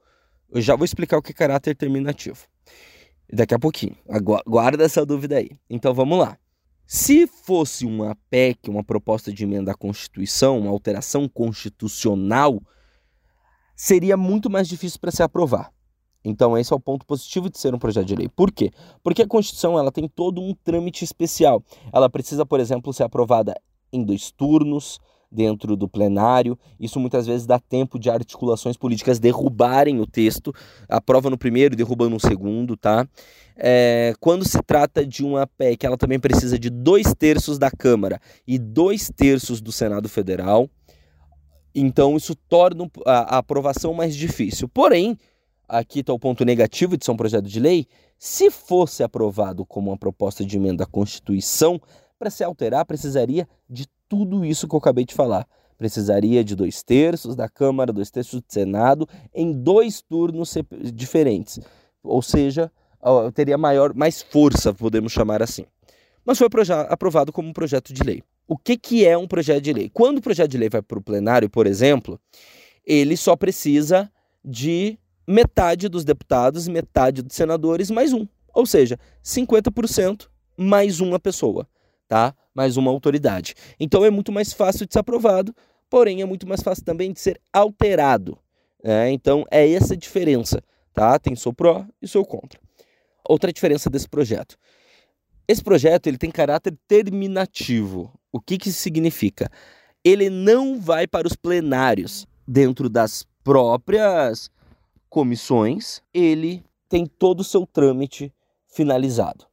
Eu 0.51 0.59
já 0.59 0.75
vou 0.75 0.85
explicar 0.85 1.17
o 1.17 1.21
que 1.21 1.31
é 1.31 1.35
caráter 1.35 1.75
terminativo. 1.75 2.47
Daqui 3.31 3.53
a 3.53 3.59
pouquinho. 3.59 3.95
Guarda 4.45 4.83
essa 4.83 5.05
dúvida 5.05 5.37
aí. 5.37 5.51
Então 5.69 5.93
vamos 5.93 6.17
lá. 6.17 6.37
Se 6.85 7.27
fosse 7.27 7.85
uma 7.85 8.17
PEC, 8.29 8.69
uma 8.69 8.83
proposta 8.83 9.31
de 9.31 9.43
emenda 9.43 9.71
à 9.71 9.75
Constituição, 9.75 10.59
uma 10.59 10.71
alteração 10.71 11.29
constitucional, 11.29 12.61
seria 13.75 14.17
muito 14.17 14.49
mais 14.49 14.67
difícil 14.67 14.99
para 14.99 15.11
se 15.11 15.23
aprovar. 15.23 15.71
Então 16.23 16.57
esse 16.57 16.71
é 16.71 16.75
o 16.75 16.79
ponto 16.79 17.05
positivo 17.05 17.49
de 17.49 17.57
ser 17.57 17.73
um 17.75 17.79
projeto 17.79 18.05
de 18.05 18.15
lei. 18.15 18.29
Por 18.29 18.51
quê? 18.51 18.71
Porque 19.03 19.23
a 19.23 19.27
Constituição 19.27 19.77
ela 19.77 19.91
tem 19.91 20.07
todo 20.07 20.41
um 20.41 20.53
trâmite 20.63 21.03
especial. 21.03 21.63
Ela 21.91 22.09
precisa, 22.09 22.45
por 22.45 22.59
exemplo, 22.59 22.93
ser 22.93 23.03
aprovada 23.03 23.53
em 23.91 24.03
dois 24.03 24.31
turnos 24.31 24.99
dentro 25.33 25.75
do 25.75 25.87
plenário. 25.87 26.57
Isso 26.79 26.99
muitas 26.99 27.25
vezes 27.25 27.45
dá 27.45 27.59
tempo 27.59 27.97
de 27.97 28.09
articulações 28.09 28.77
políticas 28.77 29.19
derrubarem 29.19 29.99
o 29.99 30.05
texto. 30.05 30.53
Aprova 30.87 31.29
no 31.29 31.37
primeiro 31.37 31.75
derruba 31.75 32.07
no 32.07 32.19
segundo, 32.19 32.77
tá? 32.77 33.07
É, 33.55 34.13
quando 34.19 34.47
se 34.47 34.61
trata 34.63 35.05
de 35.05 35.23
uma 35.23 35.45
PEC, 35.45 35.85
ela 35.85 35.97
também 35.97 36.19
precisa 36.19 36.57
de 36.57 36.69
dois 36.69 37.13
terços 37.13 37.57
da 37.57 37.69
Câmara 37.69 38.19
e 38.47 38.57
dois 38.57 39.09
terços 39.15 39.59
do 39.61 39.71
Senado 39.71 40.07
Federal. 40.07 40.69
Então 41.75 42.15
isso 42.15 42.35
torna 42.47 42.89
a 43.05 43.39
aprovação 43.39 43.93
mais 43.93 44.15
difícil. 44.15 44.69
Porém, 44.69 45.17
aqui 45.67 45.99
está 45.99 46.13
o 46.13 46.19
ponto 46.19 46.43
negativo 46.45 46.97
de 46.97 47.05
ser 47.05 47.11
um 47.11 47.17
projeto 47.17 47.47
de 47.47 47.59
lei, 47.59 47.87
se 48.17 48.49
fosse 48.49 49.03
aprovado 49.03 49.65
como 49.65 49.91
uma 49.91 49.97
proposta 49.97 50.45
de 50.45 50.57
emenda 50.57 50.83
à 50.83 50.87
Constituição, 50.87 51.81
para 52.17 52.29
se 52.29 52.43
alterar 52.43 52.85
precisaria 52.85 53.47
de 53.69 53.85
tudo 54.07 54.45
isso 54.45 54.67
que 54.67 54.75
eu 54.75 54.79
acabei 54.79 55.03
de 55.03 55.13
falar. 55.13 55.45
Precisaria 55.77 56.43
de 56.43 56.55
dois 56.55 56.81
terços 56.83 57.35
da 57.35 57.49
Câmara, 57.49 57.91
dois 57.91 58.09
terços 58.09 58.39
do 58.39 58.45
Senado, 58.47 59.07
em 59.33 59.51
dois 59.51 60.01
turnos 60.01 60.53
diferentes. 60.93 61.59
Ou 62.01 62.21
seja, 62.21 62.71
teria 63.33 63.57
maior, 63.57 63.93
mais 63.93 64.21
força, 64.21 64.73
podemos 64.73 65.11
chamar 65.11 65.41
assim. 65.41 65.65
Mas 66.23 66.37
foi 66.37 66.47
aprovado 66.87 67.33
como 67.33 67.49
um 67.49 67.53
projeto 67.53 67.93
de 67.93 68.03
lei. 68.03 68.23
O 68.47 68.57
que, 68.57 68.77
que 68.77 69.05
é 69.05 69.17
um 69.17 69.27
projeto 69.27 69.61
de 69.61 69.73
lei? 69.73 69.89
Quando 69.89 70.19
o 70.19 70.21
projeto 70.21 70.51
de 70.51 70.57
lei 70.57 70.69
vai 70.69 70.81
para 70.81 70.99
o 70.99 71.01
plenário, 71.01 71.49
por 71.49 71.67
exemplo, 71.67 72.19
ele 72.85 73.17
só 73.17 73.35
precisa 73.35 74.09
de 74.45 74.97
metade 75.27 75.87
dos 75.87 76.03
deputados 76.03 76.67
metade 76.67 77.21
dos 77.21 77.35
senadores 77.35 77.89
mais 77.89 78.13
um. 78.13 78.27
Ou 78.53 78.65
seja, 78.65 78.99
50% 79.23 80.27
mais 80.55 80.99
uma 80.99 81.19
pessoa, 81.19 81.67
tá? 82.07 82.35
Mais 82.53 82.77
uma 82.77 82.91
autoridade. 82.91 83.55
Então 83.79 84.05
é 84.05 84.09
muito 84.09 84.31
mais 84.31 84.53
fácil 84.53 84.85
de 84.85 84.93
ser 84.93 84.99
aprovado, 84.99 85.55
porém 85.89 86.21
é 86.21 86.25
muito 86.25 86.47
mais 86.47 86.61
fácil 86.61 86.83
também 86.83 87.11
de 87.11 87.19
ser 87.19 87.39
alterado. 87.51 88.37
Né? 88.83 89.11
Então 89.11 89.43
é 89.49 89.67
essa 89.71 89.93
a 89.93 89.97
diferença, 89.97 90.61
tá? 90.93 91.17
Tem 91.17 91.35
seu 91.35 91.53
pró 91.53 91.85
e 92.01 92.07
seu 92.07 92.23
contra. 92.23 92.59
Outra 93.27 93.51
diferença 93.51 93.89
desse 93.89 94.07
projeto. 94.07 94.57
Esse 95.47 95.63
projeto 95.63 96.07
ele 96.07 96.17
tem 96.17 96.29
caráter 96.29 96.77
terminativo. 96.87 98.13
O 98.31 98.39
que, 98.39 98.57
que 98.57 98.69
isso 98.69 98.79
significa? 98.79 99.49
Ele 100.03 100.29
não 100.29 100.79
vai 100.79 101.07
para 101.07 101.27
os 101.27 101.35
plenários 101.35 102.27
dentro 102.47 102.89
das 102.89 103.25
próprias 103.43 104.49
comissões, 105.13 106.01
ele 106.11 106.65
tem 106.89 107.05
todo 107.05 107.41
o 107.41 107.43
seu 107.43 107.67
trâmite 107.67 108.33
finalizado. 108.65 109.45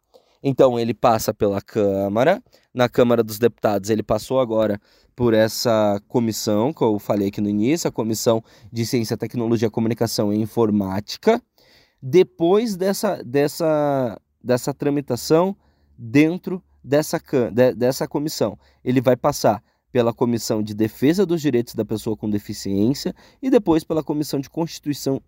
Então 0.43 0.79
ele 0.79 0.95
passa 0.95 1.35
pela 1.35 1.61
Câmara, 1.61 2.43
na 2.73 2.88
Câmara 2.88 3.23
dos 3.23 3.38
Deputados 3.38 3.90
ele 3.90 4.02
passou 4.02 4.40
agora 4.40 4.81
por 5.14 5.35
essa 5.35 6.00
comissão 6.09 6.73
que 6.73 6.81
eu 6.81 6.99
falei 6.99 7.29
aqui 7.29 7.43
no 7.43 7.49
início, 7.50 7.87
a 7.87 7.93
Comissão 7.93 8.43
de 8.73 8.87
Ciência, 8.87 9.19
Tecnologia, 9.19 9.69
Comunicação 9.69 10.33
e 10.33 10.38
Informática. 10.40 11.43
Depois 12.00 12.75
dessa, 12.75 13.23
dessa, 13.23 14.19
dessa 14.43 14.73
tramitação 14.73 15.55
dentro 15.99 16.62
dessa, 16.83 17.21
dessa 17.76 18.09
comissão, 18.09 18.59
ele 18.83 19.02
vai 19.02 19.14
passar 19.14 19.62
pela 19.93 20.14
Comissão 20.14 20.62
de 20.62 20.73
Defesa 20.73 21.26
dos 21.26 21.43
Direitos 21.43 21.75
da 21.75 21.85
Pessoa 21.85 22.17
com 22.17 22.31
Deficiência 22.31 23.14
e 23.43 23.50
depois 23.50 23.85
pela 23.85 24.02
Comissão 24.02 24.40
de 24.40 24.49
Constituição 24.49 25.21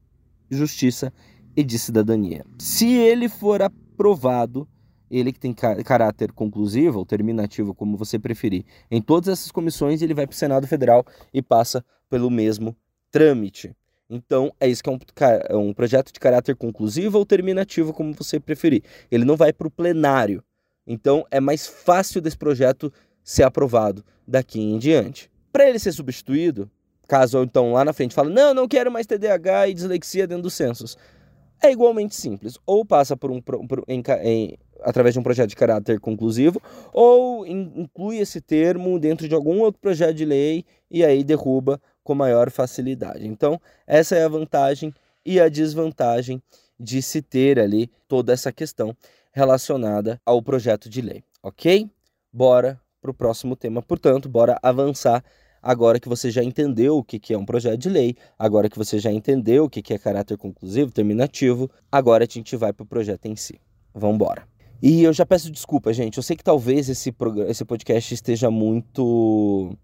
justiça 0.52 1.12
e 1.56 1.62
de 1.62 1.78
cidadania. 1.78 2.44
Se 2.58 2.92
ele 2.92 3.28
for 3.28 3.62
aprovado, 3.62 4.68
ele 5.10 5.32
que 5.32 5.40
tem 5.40 5.52
caráter 5.52 6.32
conclusivo 6.32 6.98
ou 6.98 7.06
terminativo, 7.06 7.74
como 7.74 7.96
você 7.96 8.18
preferir, 8.18 8.64
em 8.90 9.00
todas 9.00 9.28
essas 9.28 9.50
comissões, 9.50 10.00
ele 10.00 10.14
vai 10.14 10.26
para 10.26 10.34
o 10.34 10.36
Senado 10.36 10.66
Federal 10.66 11.04
e 11.32 11.42
passa 11.42 11.84
pelo 12.08 12.30
mesmo 12.30 12.76
trâmite. 13.10 13.74
Então, 14.08 14.52
é 14.60 14.68
isso 14.68 14.82
que 14.82 14.90
é 14.90 14.92
um, 14.92 14.98
é 15.48 15.56
um 15.56 15.72
projeto 15.72 16.12
de 16.12 16.20
caráter 16.20 16.54
conclusivo 16.54 17.18
ou 17.18 17.24
terminativo, 17.24 17.92
como 17.92 18.12
você 18.12 18.38
preferir. 18.38 18.82
Ele 19.10 19.24
não 19.24 19.36
vai 19.36 19.52
para 19.52 19.66
o 19.66 19.70
plenário. 19.70 20.42
Então, 20.86 21.24
é 21.30 21.40
mais 21.40 21.66
fácil 21.66 22.20
desse 22.20 22.36
projeto 22.36 22.92
ser 23.24 23.44
aprovado 23.44 24.04
daqui 24.26 24.60
em 24.60 24.78
diante. 24.78 25.30
Para 25.52 25.68
ele 25.68 25.78
ser 25.78 25.92
substituído, 25.92 26.70
Caso 27.08 27.42
então 27.42 27.72
lá 27.72 27.84
na 27.84 27.92
frente 27.92 28.14
fale, 28.14 28.32
não, 28.32 28.54
não 28.54 28.68
quero 28.68 28.90
mais 28.90 29.06
TDAH 29.06 29.68
e 29.68 29.74
dislexia 29.74 30.26
dentro 30.26 30.44
dos 30.44 30.54
censos. 30.54 30.96
É 31.62 31.70
igualmente 31.70 32.14
simples. 32.14 32.58
Ou 32.66 32.84
passa 32.84 33.16
por 33.16 33.30
um, 33.30 33.40
por, 33.40 33.84
em, 33.86 34.02
em, 34.22 34.58
através 34.80 35.14
de 35.14 35.20
um 35.20 35.22
projeto 35.22 35.50
de 35.50 35.56
caráter 35.56 36.00
conclusivo, 36.00 36.60
ou 36.92 37.46
in, 37.46 37.72
inclui 37.76 38.18
esse 38.18 38.40
termo 38.40 38.98
dentro 38.98 39.28
de 39.28 39.34
algum 39.34 39.60
outro 39.60 39.80
projeto 39.80 40.14
de 40.14 40.24
lei 40.24 40.64
e 40.90 41.04
aí 41.04 41.22
derruba 41.22 41.80
com 42.02 42.14
maior 42.14 42.50
facilidade. 42.50 43.26
Então, 43.26 43.60
essa 43.86 44.16
é 44.16 44.24
a 44.24 44.28
vantagem 44.28 44.92
e 45.24 45.40
a 45.40 45.48
desvantagem 45.48 46.42
de 46.78 47.00
se 47.00 47.22
ter 47.22 47.60
ali 47.60 47.90
toda 48.08 48.32
essa 48.32 48.52
questão 48.52 48.96
relacionada 49.30 50.20
ao 50.26 50.42
projeto 50.42 50.90
de 50.90 51.00
lei, 51.00 51.22
ok? 51.42 51.88
Bora 52.32 52.80
para 53.00 53.10
o 53.10 53.14
próximo 53.14 53.56
tema, 53.56 53.80
portanto, 53.80 54.28
bora 54.28 54.58
avançar 54.62 55.24
agora 55.62 56.00
que 56.00 56.08
você 56.08 56.30
já 56.30 56.42
entendeu 56.42 56.98
o 56.98 57.04
que 57.04 57.32
é 57.32 57.38
um 57.38 57.44
projeto 57.44 57.78
de 57.78 57.88
lei, 57.88 58.16
agora 58.38 58.68
que 58.68 58.76
você 58.76 58.98
já 58.98 59.12
entendeu 59.12 59.64
o 59.64 59.70
que 59.70 59.94
é 59.94 59.98
caráter 59.98 60.36
conclusivo, 60.36 60.90
terminativo, 60.90 61.70
agora 61.90 62.24
a 62.24 62.28
gente 62.28 62.56
vai 62.56 62.72
para 62.72 62.82
o 62.82 62.86
projeto 62.86 63.26
em 63.26 63.36
si. 63.36 63.60
Vamos 63.94 64.16
embora. 64.16 64.46
E 64.82 65.04
eu 65.04 65.12
já 65.12 65.24
peço 65.24 65.50
desculpa, 65.50 65.92
gente. 65.92 66.16
Eu 66.16 66.22
sei 66.24 66.36
que 66.36 66.42
talvez 66.42 66.88
esse, 66.88 67.14
esse 67.48 67.64
podcast 67.64 68.12
esteja 68.12 68.50
muito 68.50 69.76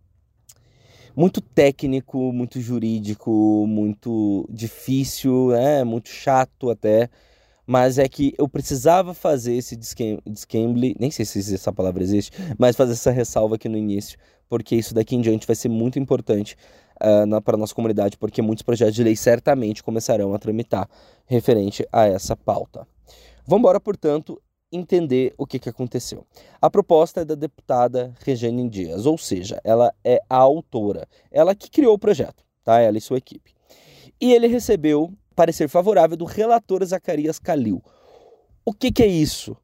muito 1.14 1.40
técnico, 1.40 2.32
muito 2.32 2.61
jurídico, 2.61 3.66
muito 3.66 4.49
difícil, 4.49 5.52
é 5.52 5.82
muito 5.85 6.08
chato 6.08 6.70
até. 6.70 7.11
Mas 7.68 7.98
é 7.98 8.08
que 8.08 8.32
eu 8.38 8.48
precisava 8.48 9.12
fazer 9.12 9.52
esse 9.54 9.76
discamble, 9.76 10.96
nem 10.98 11.10
sei 11.10 11.26
se 11.26 11.54
essa 11.54 11.70
palavra 11.70 12.02
existe, 12.02 12.32
mas 12.58 12.75
fazer 12.75 12.92
essa 12.92 13.10
ressalva 13.10 13.56
aqui 13.56 13.68
no 13.68 13.76
início, 13.76 14.18
porque 14.48 14.75
isso 14.75 14.94
daqui 14.94 15.14
em 15.14 15.20
diante 15.20 15.46
vai 15.46 15.54
ser 15.54 15.68
muito 15.68 15.98
importante 15.98 16.56
uh, 16.96 17.42
para 17.42 17.56
a 17.56 17.58
nossa 17.58 17.75
comunidade, 17.75 18.16
porque 18.16 18.40
muitos 18.40 18.62
projetos 18.62 18.94
de 18.94 19.04
lei 19.04 19.14
certamente 19.14 19.82
começarão 19.82 20.32
a 20.32 20.38
tramitar 20.38 20.88
referente 21.26 21.87
a 21.92 22.06
essa 22.06 22.34
pauta. 22.34 22.88
Vamos 23.46 23.60
embora, 23.60 23.78
portanto, 23.78 24.40
entender 24.72 25.34
o 25.37 25.46
que, 25.46 25.58
que 25.58 25.68
aconteceu. 25.68 26.25
A 26.62 26.70
proposta 26.70 27.20
é 27.20 27.25
da 27.26 27.34
deputada 27.34 28.14
Regiane 28.25 28.66
Dias, 28.66 29.04
ou 29.04 29.18
seja, 29.18 29.60
ela 29.62 29.92
é 30.02 30.22
a 30.30 30.37
autora, 30.37 31.06
ela 31.30 31.54
que 31.54 31.70
criou 31.70 31.92
o 31.92 31.98
projeto, 31.98 32.42
tá? 32.64 32.80
Ela 32.80 32.96
e 32.96 33.00
sua 33.02 33.18
equipe. 33.18 33.52
E 34.18 34.32
ele 34.32 34.46
recebeu 34.46 35.12
parecer 35.38 35.68
favorável 35.68 36.16
do 36.16 36.25
relator 36.25 36.85
Zacarias 36.85 37.38
Calil. 37.38 37.80
O 38.64 38.73
que, 38.73 38.90
que 38.90 39.04
é 39.04 39.07
isso? 39.07 39.57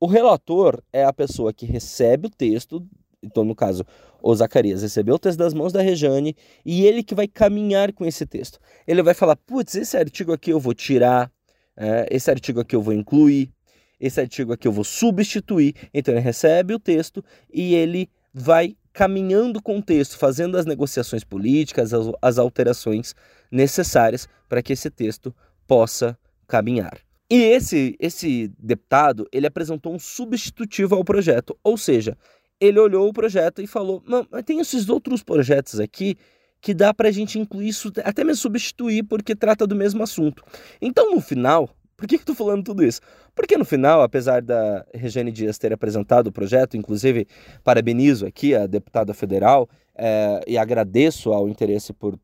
O 0.00 0.06
relator 0.06 0.82
é 0.90 1.04
a 1.04 1.12
pessoa 1.12 1.52
que 1.52 1.66
recebe 1.66 2.28
o 2.28 2.30
texto, 2.30 2.82
então 3.22 3.44
no 3.44 3.54
caso 3.54 3.84
o 4.22 4.34
Zacarias 4.34 4.80
recebeu 4.80 5.16
o 5.16 5.18
texto 5.18 5.38
das 5.38 5.52
mãos 5.52 5.70
da 5.70 5.82
Rejane 5.82 6.34
e 6.64 6.86
ele 6.86 7.02
que 7.02 7.14
vai 7.14 7.28
caminhar 7.28 7.92
com 7.92 8.06
esse 8.06 8.24
texto. 8.24 8.58
Ele 8.86 9.02
vai 9.02 9.12
falar, 9.12 9.36
putz, 9.36 9.74
esse 9.74 9.98
artigo 9.98 10.32
aqui 10.32 10.50
eu 10.50 10.58
vou 10.58 10.72
tirar, 10.72 11.30
é, 11.76 12.06
esse 12.10 12.30
artigo 12.30 12.60
aqui 12.60 12.74
eu 12.74 12.80
vou 12.80 12.94
incluir, 12.94 13.52
esse 14.00 14.18
artigo 14.18 14.54
aqui 14.54 14.66
eu 14.66 14.72
vou 14.72 14.84
substituir. 14.84 15.74
Então 15.92 16.14
ele 16.14 16.22
recebe 16.22 16.72
o 16.72 16.80
texto 16.80 17.22
e 17.52 17.74
ele 17.74 18.08
vai 18.32 18.74
caminhando 18.98 19.62
com 19.62 19.78
o 19.78 19.82
texto, 19.82 20.18
fazendo 20.18 20.56
as 20.56 20.66
negociações 20.66 21.22
políticas, 21.22 21.94
as, 21.94 22.04
as 22.20 22.36
alterações 22.36 23.14
necessárias 23.48 24.26
para 24.48 24.60
que 24.60 24.72
esse 24.72 24.90
texto 24.90 25.32
possa 25.68 26.18
caminhar. 26.48 26.98
E 27.30 27.40
esse, 27.40 27.94
esse 28.00 28.50
deputado, 28.58 29.28
ele 29.30 29.46
apresentou 29.46 29.94
um 29.94 30.00
substitutivo 30.00 30.96
ao 30.96 31.04
projeto, 31.04 31.56
ou 31.62 31.78
seja, 31.78 32.18
ele 32.60 32.80
olhou 32.80 33.08
o 33.08 33.12
projeto 33.12 33.62
e 33.62 33.68
falou, 33.68 34.02
mas 34.04 34.42
tem 34.42 34.58
esses 34.58 34.88
outros 34.88 35.22
projetos 35.22 35.78
aqui 35.78 36.16
que 36.60 36.74
dá 36.74 36.92
para 36.92 37.08
a 37.08 37.12
gente 37.12 37.38
incluir 37.38 37.68
isso, 37.68 37.92
até 38.02 38.24
mesmo 38.24 38.42
substituir, 38.42 39.04
porque 39.04 39.36
trata 39.36 39.64
do 39.64 39.76
mesmo 39.76 40.02
assunto. 40.02 40.42
Então, 40.82 41.14
no 41.14 41.20
final, 41.20 41.70
por 41.98 42.06
que 42.06 42.14
estou 42.14 42.32
falando 42.32 42.62
tudo 42.62 42.84
isso? 42.84 43.00
Porque 43.34 43.58
no 43.58 43.64
final, 43.64 44.02
apesar 44.02 44.40
da 44.40 44.86
Regiane 44.94 45.32
Dias 45.32 45.58
ter 45.58 45.72
apresentado 45.72 46.28
o 46.28 46.32
projeto, 46.32 46.76
inclusive 46.76 47.26
parabenizo 47.64 48.24
aqui 48.24 48.54
a 48.54 48.68
deputada 48.68 49.12
federal 49.12 49.68
é, 49.96 50.40
e 50.46 50.56
agradeço 50.56 51.32
ao 51.32 51.48
interesse 51.48 51.92
por 51.92 52.16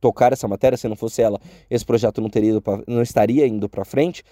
tocar 0.00 0.32
essa 0.32 0.46
matéria. 0.46 0.78
Se 0.78 0.86
não 0.86 0.94
fosse 0.94 1.20
ela, 1.20 1.40
esse 1.68 1.84
projeto 1.84 2.20
não, 2.20 2.30
teria 2.30 2.60
pra, 2.60 2.84
não 2.86 3.02
estaria 3.02 3.44
indo 3.48 3.68
para 3.68 3.84
frente. 3.84 4.22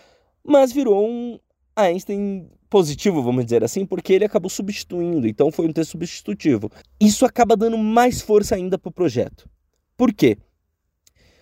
Mas 0.44 0.72
virou 0.72 1.04
um 1.04 1.40
Einstein 1.74 2.48
positivo, 2.70 3.20
vamos 3.20 3.46
dizer 3.46 3.64
assim, 3.64 3.84
porque 3.84 4.12
ele 4.12 4.26
acabou 4.26 4.48
substituindo. 4.48 5.26
Então 5.26 5.50
foi 5.50 5.66
um 5.66 5.72
texto 5.72 5.90
substitutivo. 5.90 6.70
Isso 7.00 7.26
acaba 7.26 7.56
dando 7.56 7.76
mais 7.76 8.20
força 8.20 8.54
ainda 8.54 8.78
para 8.78 8.90
o 8.90 8.92
projeto. 8.92 9.50
Por 9.96 10.12
quê? 10.12 10.38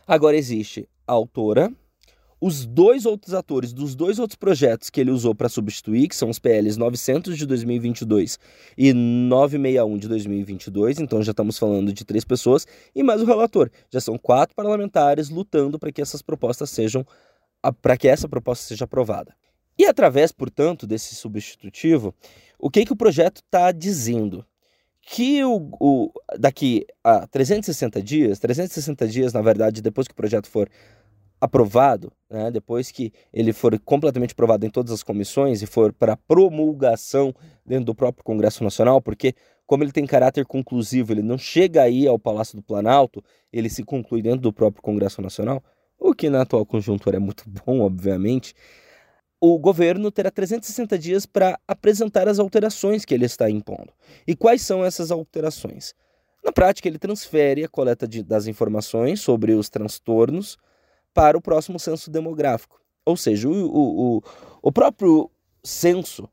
Agora 0.06 0.38
existe 0.38 0.88
a 1.06 1.12
autora 1.12 1.70
os 2.40 2.66
dois 2.66 3.06
outros 3.06 3.32
atores 3.32 3.72
dos 3.72 3.94
dois 3.94 4.18
outros 4.18 4.36
projetos 4.36 4.90
que 4.90 5.00
ele 5.00 5.10
usou 5.10 5.34
para 5.34 5.48
substituir, 5.48 6.08
que 6.08 6.16
são 6.16 6.28
os 6.28 6.38
PLs 6.38 6.78
900 6.78 7.36
de 7.36 7.46
2022 7.46 8.38
e 8.76 8.92
961 8.92 9.98
de 9.98 10.08
2022, 10.08 11.00
então 11.00 11.22
já 11.22 11.30
estamos 11.30 11.58
falando 11.58 11.92
de 11.92 12.04
três 12.04 12.24
pessoas, 12.24 12.66
e 12.94 13.02
mais 13.02 13.22
o 13.22 13.24
relator. 13.24 13.70
Já 13.90 14.00
são 14.00 14.18
quatro 14.18 14.54
parlamentares 14.54 15.30
lutando 15.30 15.78
para 15.78 15.90
que 15.90 16.02
essas 16.02 16.22
propostas 16.22 16.70
sejam 16.70 17.06
para 17.82 17.96
que 17.96 18.06
essa 18.06 18.28
proposta 18.28 18.64
seja 18.64 18.84
aprovada. 18.84 19.34
E 19.78 19.84
através, 19.84 20.32
portanto, 20.32 20.86
desse 20.86 21.14
substitutivo, 21.14 22.14
o 22.58 22.70
que, 22.70 22.84
que 22.84 22.92
o 22.92 22.96
projeto 22.96 23.38
está 23.38 23.72
dizendo? 23.72 24.44
Que 25.02 25.44
o, 25.44 25.68
o, 25.80 26.12
daqui 26.38 26.84
a 27.04 27.26
360 27.26 28.02
dias, 28.02 28.38
360 28.38 29.06
dias, 29.06 29.32
na 29.32 29.42
verdade, 29.42 29.82
depois 29.82 30.08
que 30.08 30.12
o 30.12 30.16
projeto 30.16 30.48
for 30.48 30.68
aprovado, 31.46 32.12
né, 32.28 32.50
depois 32.50 32.90
que 32.90 33.12
ele 33.32 33.52
for 33.52 33.78
completamente 33.80 34.32
aprovado 34.32 34.66
em 34.66 34.70
todas 34.70 34.92
as 34.92 35.02
comissões 35.02 35.62
e 35.62 35.66
for 35.66 35.92
para 35.92 36.16
promulgação 36.16 37.34
dentro 37.64 37.86
do 37.86 37.94
próprio 37.94 38.24
Congresso 38.24 38.62
Nacional, 38.62 39.00
porque 39.00 39.34
como 39.66 39.82
ele 39.82 39.92
tem 39.92 40.06
caráter 40.06 40.44
conclusivo, 40.44 41.12
ele 41.12 41.22
não 41.22 41.36
chega 41.36 41.82
aí 41.82 42.06
ao 42.06 42.18
Palácio 42.18 42.56
do 42.56 42.62
Planalto, 42.62 43.22
ele 43.52 43.68
se 43.68 43.82
conclui 43.82 44.22
dentro 44.22 44.40
do 44.40 44.52
próprio 44.52 44.82
Congresso 44.82 45.20
Nacional, 45.20 45.62
o 45.98 46.14
que 46.14 46.30
na 46.30 46.42
atual 46.42 46.64
conjuntura 46.64 47.16
é 47.16 47.20
muito 47.20 47.44
bom, 47.64 47.80
obviamente. 47.80 48.54
O 49.40 49.58
governo 49.58 50.10
terá 50.10 50.30
360 50.30 50.98
dias 50.98 51.26
para 51.26 51.58
apresentar 51.66 52.28
as 52.28 52.38
alterações 52.38 53.04
que 53.04 53.12
ele 53.12 53.26
está 53.26 53.50
impondo. 53.50 53.92
E 54.26 54.34
quais 54.34 54.62
são 54.62 54.84
essas 54.84 55.10
alterações? 55.10 55.94
Na 56.44 56.52
prática, 56.52 56.88
ele 56.88 56.98
transfere 56.98 57.64
a 57.64 57.68
coleta 57.68 58.06
de, 58.06 58.22
das 58.22 58.46
informações 58.46 59.20
sobre 59.20 59.52
os 59.52 59.68
transtornos 59.68 60.56
para 61.16 61.38
o 61.38 61.40
próximo 61.40 61.80
censo 61.80 62.10
demográfico. 62.10 62.78
Ou 63.06 63.16
seja, 63.16 63.48
o, 63.48 63.52
o, 63.52 64.16
o, 64.18 64.22
o 64.60 64.70
próprio 64.70 65.30
censo, 65.64 66.28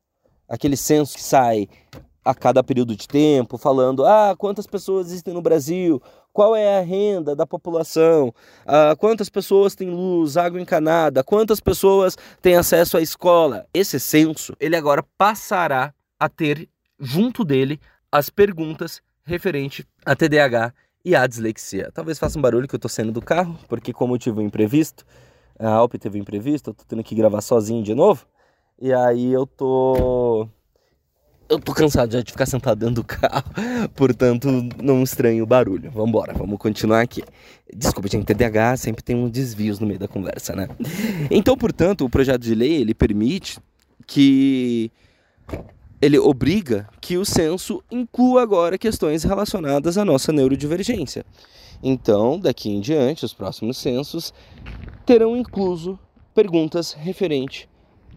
aquele 0.46 0.76
censo 0.76 1.16
que 1.16 1.24
sai 1.24 1.70
a 2.26 2.36
cada 2.36 2.62
período 2.62 2.94
de 2.94 3.08
tempo, 3.08 3.58
falando 3.58 4.06
ah, 4.06 4.36
quantas 4.38 4.68
pessoas 4.68 5.08
existem 5.08 5.34
no 5.34 5.42
Brasil, 5.42 6.02
qual 6.34 6.54
é 6.54 6.80
a 6.80 6.82
renda 6.82 7.34
da 7.34 7.48
população, 7.48 8.34
ah, 8.66 8.94
quantas 8.98 9.30
pessoas 9.30 9.74
têm 9.74 9.90
luz, 9.90 10.36
água 10.36 10.60
encanada, 10.60 11.24
quantas 11.24 11.62
pessoas 11.62 12.18
têm 12.42 12.56
acesso 12.56 12.98
à 12.98 13.02
escola. 13.02 13.66
Esse 13.74 14.02
censo, 14.02 14.54
ele 14.60 14.76
agora 14.76 15.06
passará 15.18 15.94
a 16.20 16.28
ter 16.28 16.68
junto 17.00 17.46
dele 17.46 17.80
as 18.12 18.30
perguntas 18.30 19.02
referente 19.24 19.88
a 20.06 20.14
TDAH 20.14 20.74
e 21.04 21.16
a 21.16 21.28
dislexia. 21.28 21.92
Talvez 21.94 22.18
faça 22.18 22.38
um 22.40 22.42
barulho 22.42 22.68
que 22.68 22.76
eu 22.76 22.80
tô 22.80 22.88
saindo 22.88 23.12
do 23.12 23.22
carro, 23.22 23.58
porque 23.68 23.92
como 23.92 24.16
eu 24.16 24.20
tive 24.20 24.40
um 24.40 24.44
imprevisto, 24.44 25.06
a 25.60 25.70
Alp 25.70 25.96
teve 25.96 26.18
um 26.18 26.22
imprevisto, 26.22 26.70
eu 26.70 26.74
tô 26.74 26.84
tendo 26.88 27.04
que 27.04 27.16
gravar 27.16 27.42
sozinho 27.42 27.84
de 27.84 27.94
novo. 27.94 28.26
E 28.80 28.94
aí 28.94 29.32
eu 29.32 29.46
tô 29.46 30.48
eu 31.50 31.60
tô 31.60 31.74
cansado 31.74 32.12
já 32.12 32.22
de 32.22 32.32
ficar 32.32 32.46
sentado 32.46 32.80
dentro 32.80 32.96
do 32.96 33.04
carro, 33.04 33.44
portanto 33.94 34.48
não 34.82 35.04
estranho 35.04 35.44
o 35.44 35.48
barulho. 35.48 35.92
Vambora, 35.92 36.34
vamos 36.34 36.58
continuar 36.58 37.02
aqui. 37.02 37.24
Desculpa, 37.76 38.08
gente, 38.08 38.26
TDAH 38.26 38.78
sempre 38.78 39.04
tem 39.04 39.16
uns 39.16 39.32
desvios 39.32 39.80
no 39.80 39.86
meio 39.86 40.00
da 40.00 40.08
conversa, 40.08 40.56
né? 40.56 40.68
Então, 41.30 41.58
portanto, 41.58 42.06
o 42.06 42.10
projeto 42.10 42.42
de 42.42 42.56
lei, 42.56 42.82
ele 42.82 42.94
permite 42.94 43.60
que 44.08 44.92
ele 46.04 46.20
obriga 46.20 46.90
que 47.00 47.18
o 47.18 47.24
censo 47.24 47.82
inclua 47.90 48.42
agora 48.42 48.78
questões 48.78 49.24
relacionadas 49.24 49.98
à 49.98 50.04
nossa 50.04 50.34
neurodivergência. 50.34 51.26
Então, 51.82 52.38
daqui 52.38 52.70
em 52.70 52.82
diante, 52.82 53.24
os 53.24 53.34
próximos 53.34 53.78
censos 53.78 54.34
terão 55.06 55.38
incluso 55.38 55.98
perguntas 56.36 56.92
referente 56.92 57.70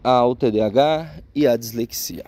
ao 0.03 0.35
TDAH 0.35 1.23
e 1.33 1.47
à 1.47 1.57
dislexia. 1.57 2.25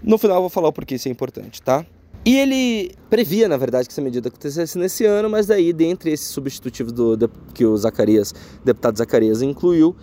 No 0.00 0.16
final 0.16 0.36
eu 0.36 0.42
vou 0.42 0.50
falar 0.50 0.68
o 0.68 0.72
porquê 0.72 0.94
isso 0.94 1.08
é 1.08 1.10
importante, 1.10 1.60
tá? 1.60 1.84
E 2.24 2.38
ele 2.38 2.92
previa, 3.10 3.48
na 3.48 3.56
verdade, 3.56 3.88
que 3.88 3.92
essa 3.92 4.00
medida 4.00 4.28
acontecesse 4.28 4.78
nesse 4.78 5.04
ano, 5.04 5.28
mas 5.28 5.46
daí, 5.46 5.72
dentre 5.72 6.12
esses 6.12 6.28
substitutivos 6.28 6.92
do, 6.92 7.28
que 7.52 7.66
o 7.66 7.76
Zacarias, 7.76 8.32
deputado 8.64 8.96
Zacarias, 8.96 9.42
incluiu, 9.42 9.96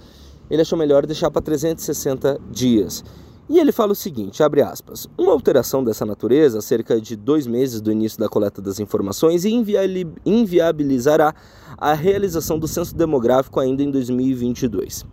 ele 0.52 0.62
achou 0.62 0.78
melhor 0.78 1.06
deixar 1.06 1.32
para 1.32 1.41
360 1.41 2.41
dias. 2.52 3.06
E 3.50 3.58
ele 3.58 3.72
fala 3.72 3.94
o 3.94 3.96
seguinte, 3.96 4.44
abre 4.44 4.62
aspas, 4.62 5.08
uma 5.18 5.32
alteração 5.32 5.84
dessa 5.84 6.06
natureza, 6.06 6.62
cerca 6.62 7.02
de 7.02 7.16
dois 7.16 7.48
meses 7.48 7.82
do 7.82 7.92
início 7.92 8.20
da 8.20 8.30
coleta 8.30 8.62
das 8.62 8.80
informações, 8.80 9.44
inviabilizará 9.44 11.34
a 11.76 11.94
realização 11.94 12.60
do 12.60 12.68
censo 12.68 12.96
demográfico 12.96 13.60
ainda 13.60 13.82
em 13.82 13.90
2022 13.90 15.06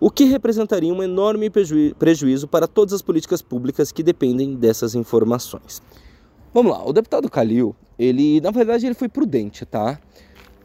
o 0.00 0.10
que 0.10 0.24
representaria 0.24 0.94
um 0.94 1.02
enorme 1.02 1.50
prejuízo 1.98 2.46
para 2.46 2.68
todas 2.68 2.94
as 2.94 3.02
políticas 3.02 3.42
públicas 3.42 3.90
que 3.90 4.02
dependem 4.02 4.54
dessas 4.54 4.94
informações. 4.94 5.82
Vamos 6.54 6.72
lá, 6.72 6.86
o 6.86 6.92
deputado 6.92 7.28
Calil, 7.28 7.74
ele, 7.98 8.40
na 8.40 8.50
verdade, 8.50 8.86
ele 8.86 8.94
foi 8.94 9.08
prudente, 9.08 9.66
tá? 9.66 10.00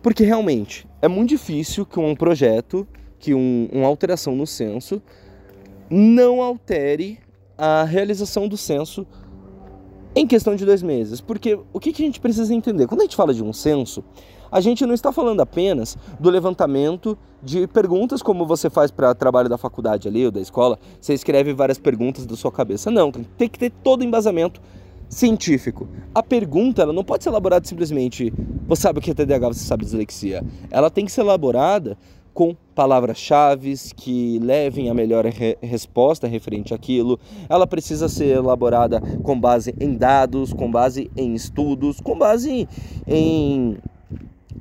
Porque 0.02 0.24
realmente 0.24 0.88
é 1.02 1.08
muito 1.08 1.30
difícil 1.30 1.86
que 1.86 2.00
um 2.00 2.16
projeto 2.16 2.88
que 3.18 3.34
um, 3.34 3.70
uma 3.72 3.88
alteração 3.88 4.36
no 4.36 4.46
censo 4.46 5.02
não 5.90 6.42
altere 6.42 7.20
a 7.58 7.84
realização 7.84 8.48
do 8.48 8.58
censo 8.58 9.06
em 10.16 10.28
questão 10.28 10.56
de 10.56 10.66
dois 10.66 10.84
meses. 10.84 11.22
Porque 11.22 11.60
o 11.72 11.80
que, 11.80 11.92
que 11.92 12.04
a 12.04 12.06
gente 12.06 12.20
precisa 12.20 12.54
entender? 12.54 12.88
Quando 12.88 13.02
a 13.02 13.04
gente 13.04 13.16
fala 13.16 13.34
de 13.34 13.44
um 13.44 13.54
censo, 13.54 14.04
a 14.52 14.62
gente 14.62 14.86
não 14.86 14.94
está 14.94 15.12
falando 15.12 15.42
apenas 15.42 15.98
do 16.20 16.30
levantamento 16.30 17.18
de 17.42 17.68
perguntas 17.68 18.22
como 18.22 18.46
você 18.46 18.70
faz 18.70 18.92
para 18.92 19.14
trabalho 19.16 19.50
da 19.50 19.58
faculdade 19.58 20.08
ali 20.08 20.26
ou 20.26 20.32
da 20.32 20.40
escola, 20.40 20.78
você 21.02 21.14
escreve 21.14 21.54
várias 21.54 21.80
perguntas 21.80 22.26
da 22.26 22.36
sua 22.36 22.52
cabeça. 22.52 22.92
Não, 22.92 23.12
tem 23.12 23.50
que 23.50 23.58
ter 23.58 23.72
todo 23.72 24.02
o 24.02 24.04
embasamento 24.04 24.62
científico. 25.10 25.88
A 26.14 26.22
pergunta 26.22 26.82
ela 26.82 26.94
não 26.94 27.04
pode 27.04 27.24
ser 27.24 27.30
elaborada 27.30 27.66
simplesmente, 27.68 28.32
você 28.68 28.84
sabe 28.84 29.00
o 29.00 29.02
que 29.02 29.12
é 29.12 29.14
TDAH, 29.14 29.54
você 29.54 29.66
sabe 29.66 29.86
dislexia. 29.86 30.44
Ela 30.70 30.90
tem 30.90 31.06
que 31.06 31.12
ser 31.12 31.22
elaborada 31.22 31.98
com 32.34 32.56
palavras-chave 32.74 33.76
que 33.96 34.40
levem 34.40 34.90
a 34.90 34.94
melhor 34.94 35.26
re 35.26 35.58
resposta 35.62 36.28
referente 36.28 36.74
àquilo. 36.74 37.20
Ela 37.48 37.68
precisa 37.68 38.10
ser 38.10 38.38
elaborada 38.38 39.00
com 39.22 39.40
base 39.40 39.74
em 39.80 39.94
dados, 39.94 40.52
com 40.52 40.70
base 40.70 41.12
em 41.16 41.34
estudos, 41.34 42.00
com 42.00 42.18
base 42.18 42.68
em 43.08 43.78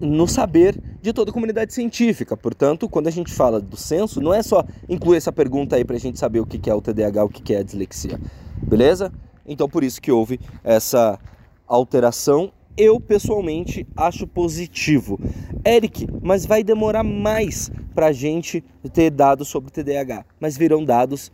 no 0.00 0.26
saber 0.26 0.78
de 1.00 1.12
toda 1.12 1.30
a 1.30 1.34
comunidade 1.34 1.72
científica. 1.72 2.36
Portanto, 2.36 2.88
quando 2.88 3.06
a 3.06 3.10
gente 3.10 3.32
fala 3.32 3.60
do 3.60 3.76
censo, 3.76 4.20
não 4.20 4.34
é 4.34 4.42
só 4.42 4.64
incluir 4.88 5.16
essa 5.16 5.32
pergunta 5.32 5.76
aí 5.76 5.84
para 5.84 5.96
a 5.96 6.00
gente 6.00 6.18
saber 6.18 6.40
o 6.40 6.46
que 6.46 6.68
é 6.68 6.74
o 6.74 6.80
TDAH, 6.80 7.24
o 7.24 7.28
que 7.28 7.54
é 7.54 7.58
a 7.58 7.62
dislexia. 7.62 8.20
Beleza? 8.62 9.12
Então, 9.46 9.68
por 9.68 9.84
isso 9.84 10.00
que 10.00 10.10
houve 10.10 10.40
essa 10.64 11.18
alteração 11.66 12.52
eu 12.76 13.00
pessoalmente 13.00 13.86
acho 13.96 14.26
positivo. 14.26 15.18
Eric, 15.66 16.06
mas 16.22 16.46
vai 16.46 16.62
demorar 16.62 17.02
mais 17.02 17.70
para 17.94 18.06
a 18.06 18.12
gente 18.12 18.62
ter 18.92 19.10
dados 19.10 19.48
sobre 19.48 19.70
TDAH, 19.70 20.24
mas 20.40 20.56
virão 20.56 20.84
dados 20.84 21.30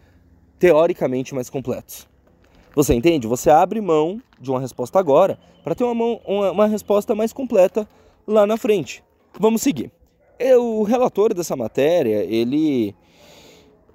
teoricamente 0.59 1.35
mais 1.35 1.49
completos. 1.49 2.09
Você 2.75 2.95
entende? 2.95 3.27
Você 3.27 3.51
abre 3.51 3.81
mão 3.81 4.21
de 4.41 4.51
uma 4.51 4.61
resposta 4.61 4.99
agora 4.99 5.39
para 5.65 5.75
ter 5.75 5.85
uma, 5.85 5.95
mão, 5.95 6.21
uma, 6.25 6.51
uma, 6.53 6.67
resposta 6.67 7.15
mais 7.15 7.33
completa 7.33 7.89
lá 8.27 8.47
na 8.47 8.57
frente. 8.57 9.03
Vamos 9.39 9.63
seguir. 9.63 9.91
O 10.59 10.85
relator 10.85 11.35
dessa 11.35 11.57
matéria, 11.57 12.25
ele, 12.25 12.95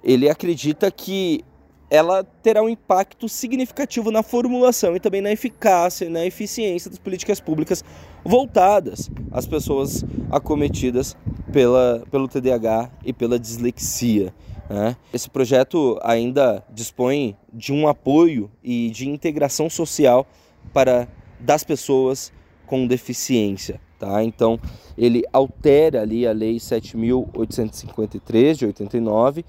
ele 0.02 0.28
acredita 0.28 0.90
que 0.90 1.42
ela 1.90 2.24
terá 2.42 2.62
um 2.62 2.68
impacto 2.68 3.28
significativo 3.28 4.10
na 4.10 4.22
formulação 4.22 4.96
e 4.96 5.00
também 5.00 5.20
na 5.20 5.30
eficácia 5.30 6.06
e 6.06 6.08
na 6.08 6.24
eficiência 6.24 6.90
das 6.90 6.98
políticas 6.98 7.40
públicas 7.40 7.84
voltadas 8.24 9.10
às 9.30 9.46
pessoas 9.46 10.04
acometidas 10.30 11.16
pela, 11.52 12.02
pelo 12.10 12.26
TDAH 12.26 12.90
e 13.04 13.12
pela 13.12 13.38
dislexia. 13.38 14.34
Né? 14.68 14.96
Esse 15.12 15.28
projeto 15.28 15.98
ainda 16.02 16.64
dispõe 16.72 17.36
de 17.52 17.72
um 17.72 17.86
apoio 17.86 18.50
e 18.62 18.90
de 18.90 19.08
integração 19.08 19.68
social 19.68 20.26
para 20.72 21.06
das 21.38 21.62
pessoas 21.62 22.32
com 22.66 22.86
deficiência. 22.86 23.80
Tá? 23.98 24.24
Então, 24.24 24.58
ele 24.96 25.22
altera 25.32 26.02
ali 26.02 26.26
a 26.26 26.32
Lei 26.32 26.56
7.853 26.56 28.54
de 28.54 28.66
89 28.66 29.44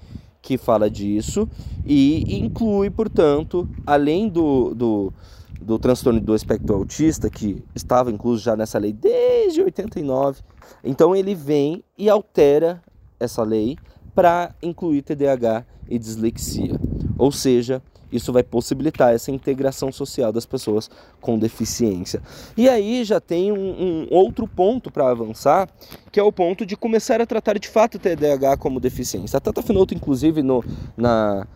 que 0.46 0.56
fala 0.56 0.88
disso 0.88 1.48
e 1.84 2.38
inclui, 2.38 2.88
portanto, 2.88 3.68
além 3.84 4.28
do, 4.28 4.72
do, 4.72 5.12
do 5.60 5.76
transtorno 5.76 6.20
do 6.20 6.36
espectro 6.36 6.76
autista, 6.76 7.28
que 7.28 7.64
estava 7.74 8.12
incluso 8.12 8.44
já 8.44 8.54
nessa 8.54 8.78
lei 8.78 8.92
desde 8.92 9.60
89, 9.60 10.42
então 10.84 11.16
ele 11.16 11.34
vem 11.34 11.82
e 11.98 12.08
altera 12.08 12.80
essa 13.18 13.42
lei 13.42 13.76
para 14.14 14.54
incluir 14.62 15.02
TDAH 15.02 15.66
e 15.88 15.98
dislexia. 15.98 16.80
Ou 17.18 17.32
seja, 17.32 17.82
isso 18.10 18.32
vai 18.32 18.42
possibilitar 18.42 19.14
essa 19.14 19.30
integração 19.30 19.90
social 19.90 20.32
das 20.32 20.46
pessoas 20.46 20.90
com 21.20 21.38
deficiência. 21.38 22.22
E 22.56 22.68
aí 22.68 23.04
já 23.04 23.20
tem 23.20 23.52
um, 23.52 23.56
um 23.58 24.06
outro 24.10 24.46
ponto 24.46 24.90
para 24.90 25.10
avançar, 25.10 25.68
que 26.12 26.20
é 26.20 26.22
o 26.22 26.32
ponto 26.32 26.64
de 26.64 26.76
começar 26.76 27.20
a 27.20 27.26
tratar 27.26 27.58
de 27.58 27.68
fato 27.68 27.96
o 27.96 27.98
TDAH 27.98 28.56
como 28.58 28.78
deficiência. 28.78 29.36
A 29.36 29.40
Tata 29.40 29.62
Finoto, 29.62 29.94
inclusive, 29.94 30.42
no, 30.42 30.64
na, 30.96 31.46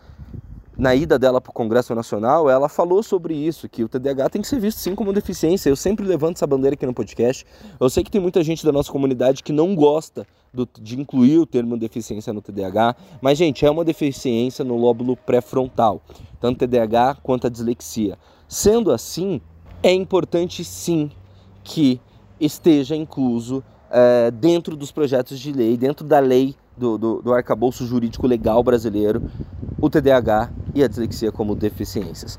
na 0.76 0.94
ida 0.94 1.18
dela 1.18 1.40
para 1.40 1.50
o 1.50 1.54
Congresso 1.54 1.94
Nacional, 1.94 2.50
ela 2.50 2.68
falou 2.68 3.02
sobre 3.02 3.34
isso, 3.34 3.68
que 3.68 3.84
o 3.84 3.88
TDAH 3.88 4.30
tem 4.30 4.42
que 4.42 4.48
ser 4.48 4.58
visto 4.58 4.78
sim 4.78 4.94
como 4.94 5.12
deficiência. 5.12 5.68
Eu 5.68 5.76
sempre 5.76 6.04
levanto 6.04 6.36
essa 6.36 6.46
bandeira 6.46 6.74
aqui 6.74 6.84
no 6.84 6.94
podcast. 6.94 7.46
Eu 7.78 7.88
sei 7.88 8.02
que 8.02 8.10
tem 8.10 8.20
muita 8.20 8.42
gente 8.42 8.64
da 8.64 8.72
nossa 8.72 8.90
comunidade 8.90 9.42
que 9.42 9.52
não 9.52 9.74
gosta 9.74 10.26
do, 10.52 10.68
de 10.80 11.00
incluir 11.00 11.38
o 11.38 11.46
termo 11.46 11.76
deficiência 11.76 12.32
no 12.32 12.40
TDAH, 12.42 12.96
mas, 13.20 13.38
gente, 13.38 13.64
é 13.64 13.70
uma 13.70 13.84
deficiência 13.84 14.64
no 14.64 14.76
lóbulo 14.76 15.16
pré-frontal, 15.16 16.02
tanto 16.40 16.66
TDAH 16.66 17.18
quanto 17.22 17.46
a 17.46 17.50
dislexia. 17.50 18.18
Sendo 18.48 18.90
assim, 18.90 19.40
é 19.82 19.92
importante 19.92 20.64
sim 20.64 21.10
que 21.62 22.00
esteja 22.40 22.96
incluso 22.96 23.62
é, 23.90 24.30
dentro 24.30 24.76
dos 24.76 24.90
projetos 24.90 25.38
de 25.38 25.52
lei, 25.52 25.76
dentro 25.76 26.06
da 26.06 26.18
lei 26.18 26.54
do, 26.76 26.96
do, 26.96 27.22
do 27.22 27.32
arcabouço 27.32 27.86
jurídico 27.86 28.26
legal 28.26 28.62
brasileiro, 28.62 29.22
o 29.80 29.88
TDAH 29.88 30.50
e 30.74 30.82
a 30.82 30.88
dislexia 30.88 31.30
como 31.30 31.54
deficiências. 31.54 32.38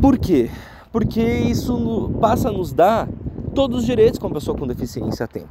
Por 0.00 0.18
quê? 0.18 0.50
Porque 0.92 1.22
isso 1.22 2.10
passa 2.20 2.48
a 2.48 2.52
nos 2.52 2.72
dar 2.72 3.08
todos 3.54 3.80
os 3.80 3.86
direitos 3.86 4.18
que 4.18 4.24
uma 4.24 4.34
pessoa 4.34 4.56
com 4.56 4.66
deficiência 4.66 5.26
tem. 5.26 5.44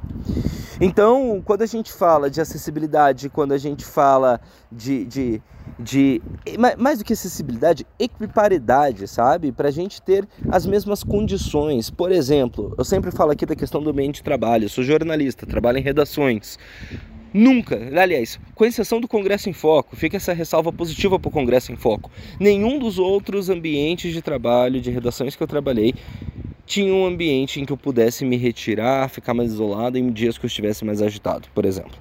Então, 0.81 1.41
quando 1.43 1.61
a 1.61 1.65
gente 1.65 1.91
fala 1.91 2.29
de 2.29 2.39
acessibilidade, 2.39 3.29
quando 3.29 3.51
a 3.51 3.57
gente 3.57 3.83
fala 3.83 4.39
de, 4.71 5.03
de, 5.05 5.41
de 5.77 6.21
mais 6.77 6.99
do 6.99 7.05
que 7.05 7.11
acessibilidade, 7.11 7.85
equiparidade, 7.99 9.05
sabe? 9.07 9.51
Para 9.51 9.67
a 9.67 9.71
gente 9.71 10.01
ter 10.01 10.25
as 10.49 10.65
mesmas 10.65 11.03
condições. 11.03 11.89
Por 11.89 12.11
exemplo, 12.11 12.73
eu 12.77 12.85
sempre 12.85 13.11
falo 13.11 13.31
aqui 13.31 13.45
da 13.45 13.55
questão 13.55 13.83
do 13.83 13.89
ambiente 13.89 14.15
de 14.15 14.23
trabalho. 14.23 14.65
Eu 14.65 14.69
sou 14.69 14.83
jornalista, 14.83 15.45
trabalho 15.45 15.79
em 15.79 15.83
redações. 15.83 16.57
Nunca, 17.33 17.75
aliás, 17.75 18.39
com 18.55 18.65
exceção 18.65 18.99
do 18.99 19.07
Congresso 19.07 19.49
em 19.49 19.53
Foco, 19.53 19.95
fica 19.95 20.17
essa 20.17 20.33
ressalva 20.33 20.73
positiva 20.73 21.19
para 21.19 21.29
o 21.29 21.31
Congresso 21.31 21.71
em 21.71 21.75
Foco. 21.75 22.09
Nenhum 22.39 22.79
dos 22.79 22.97
outros 22.97 23.49
ambientes 23.49 24.13
de 24.13 24.21
trabalho, 24.21 24.81
de 24.81 24.89
redações 24.89 25.35
que 25.35 25.43
eu 25.43 25.47
trabalhei, 25.47 25.93
tinha 26.69 26.93
um 26.93 27.03
ambiente 27.03 27.59
em 27.59 27.65
que 27.65 27.73
eu 27.73 27.77
pudesse 27.77 28.23
me 28.23 28.37
retirar, 28.37 29.09
ficar 29.09 29.33
mais 29.33 29.51
isolado 29.51 29.97
em 29.97 30.11
dias 30.11 30.37
que 30.37 30.45
eu 30.45 30.47
estivesse 30.47 30.85
mais 30.85 31.01
agitado, 31.01 31.49
por 31.55 31.65
exemplo. 31.65 31.97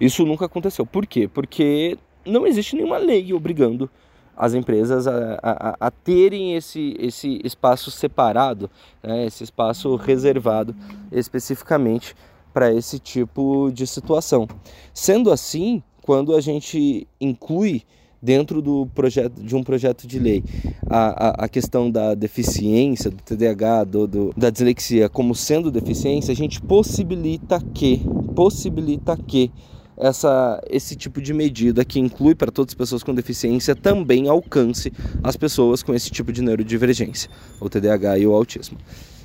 Isso 0.00 0.26
nunca 0.26 0.46
aconteceu. 0.46 0.84
Por 0.84 1.06
quê? 1.06 1.28
Porque 1.28 1.96
não 2.26 2.44
existe 2.44 2.74
nenhuma 2.74 2.98
lei 2.98 3.32
obrigando 3.32 3.88
as 4.36 4.52
empresas 4.52 5.06
a, 5.06 5.38
a, 5.40 5.76
a 5.78 5.90
terem 5.92 6.56
esse, 6.56 6.96
esse 6.98 7.40
espaço 7.44 7.88
separado, 7.88 8.68
né, 9.00 9.26
esse 9.26 9.44
espaço 9.44 9.94
reservado 9.94 10.74
especificamente 11.12 12.16
para 12.52 12.72
esse 12.72 12.98
tipo 12.98 13.70
de 13.72 13.86
situação. 13.86 14.48
Sendo 14.92 15.30
assim, 15.30 15.84
quando 16.02 16.34
a 16.34 16.40
gente 16.40 17.06
inclui 17.20 17.84
dentro 18.22 18.60
do 18.60 18.86
projeto 18.94 19.40
de 19.42 19.56
um 19.56 19.62
projeto 19.62 20.06
de 20.06 20.18
lei 20.18 20.44
a, 20.86 21.28
a, 21.28 21.44
a 21.44 21.48
questão 21.48 21.90
da 21.90 22.14
deficiência, 22.14 23.10
do 23.10 23.16
TDAH, 23.22 23.84
do, 23.84 24.06
do, 24.06 24.34
da 24.36 24.50
dislexia 24.50 25.08
como 25.08 25.34
sendo 25.34 25.70
deficiência, 25.70 26.32
a 26.32 26.36
gente 26.36 26.60
possibilita 26.60 27.60
que 27.74 28.02
possibilita 28.34 29.16
que 29.16 29.50
essa, 29.96 30.62
esse 30.68 30.96
tipo 30.96 31.20
de 31.20 31.34
medida 31.34 31.84
que 31.84 32.00
inclui 32.00 32.34
para 32.34 32.50
todas 32.50 32.72
as 32.72 32.74
pessoas 32.74 33.02
com 33.02 33.14
deficiência 33.14 33.76
também 33.76 34.28
alcance 34.28 34.92
as 35.22 35.36
pessoas 35.36 35.82
com 35.82 35.94
esse 35.94 36.10
tipo 36.10 36.32
de 36.32 36.42
neurodivergência, 36.42 37.30
o 37.60 37.68
TDAH 37.68 38.18
e 38.18 38.26
o 38.26 38.32
autismo. 38.32 38.78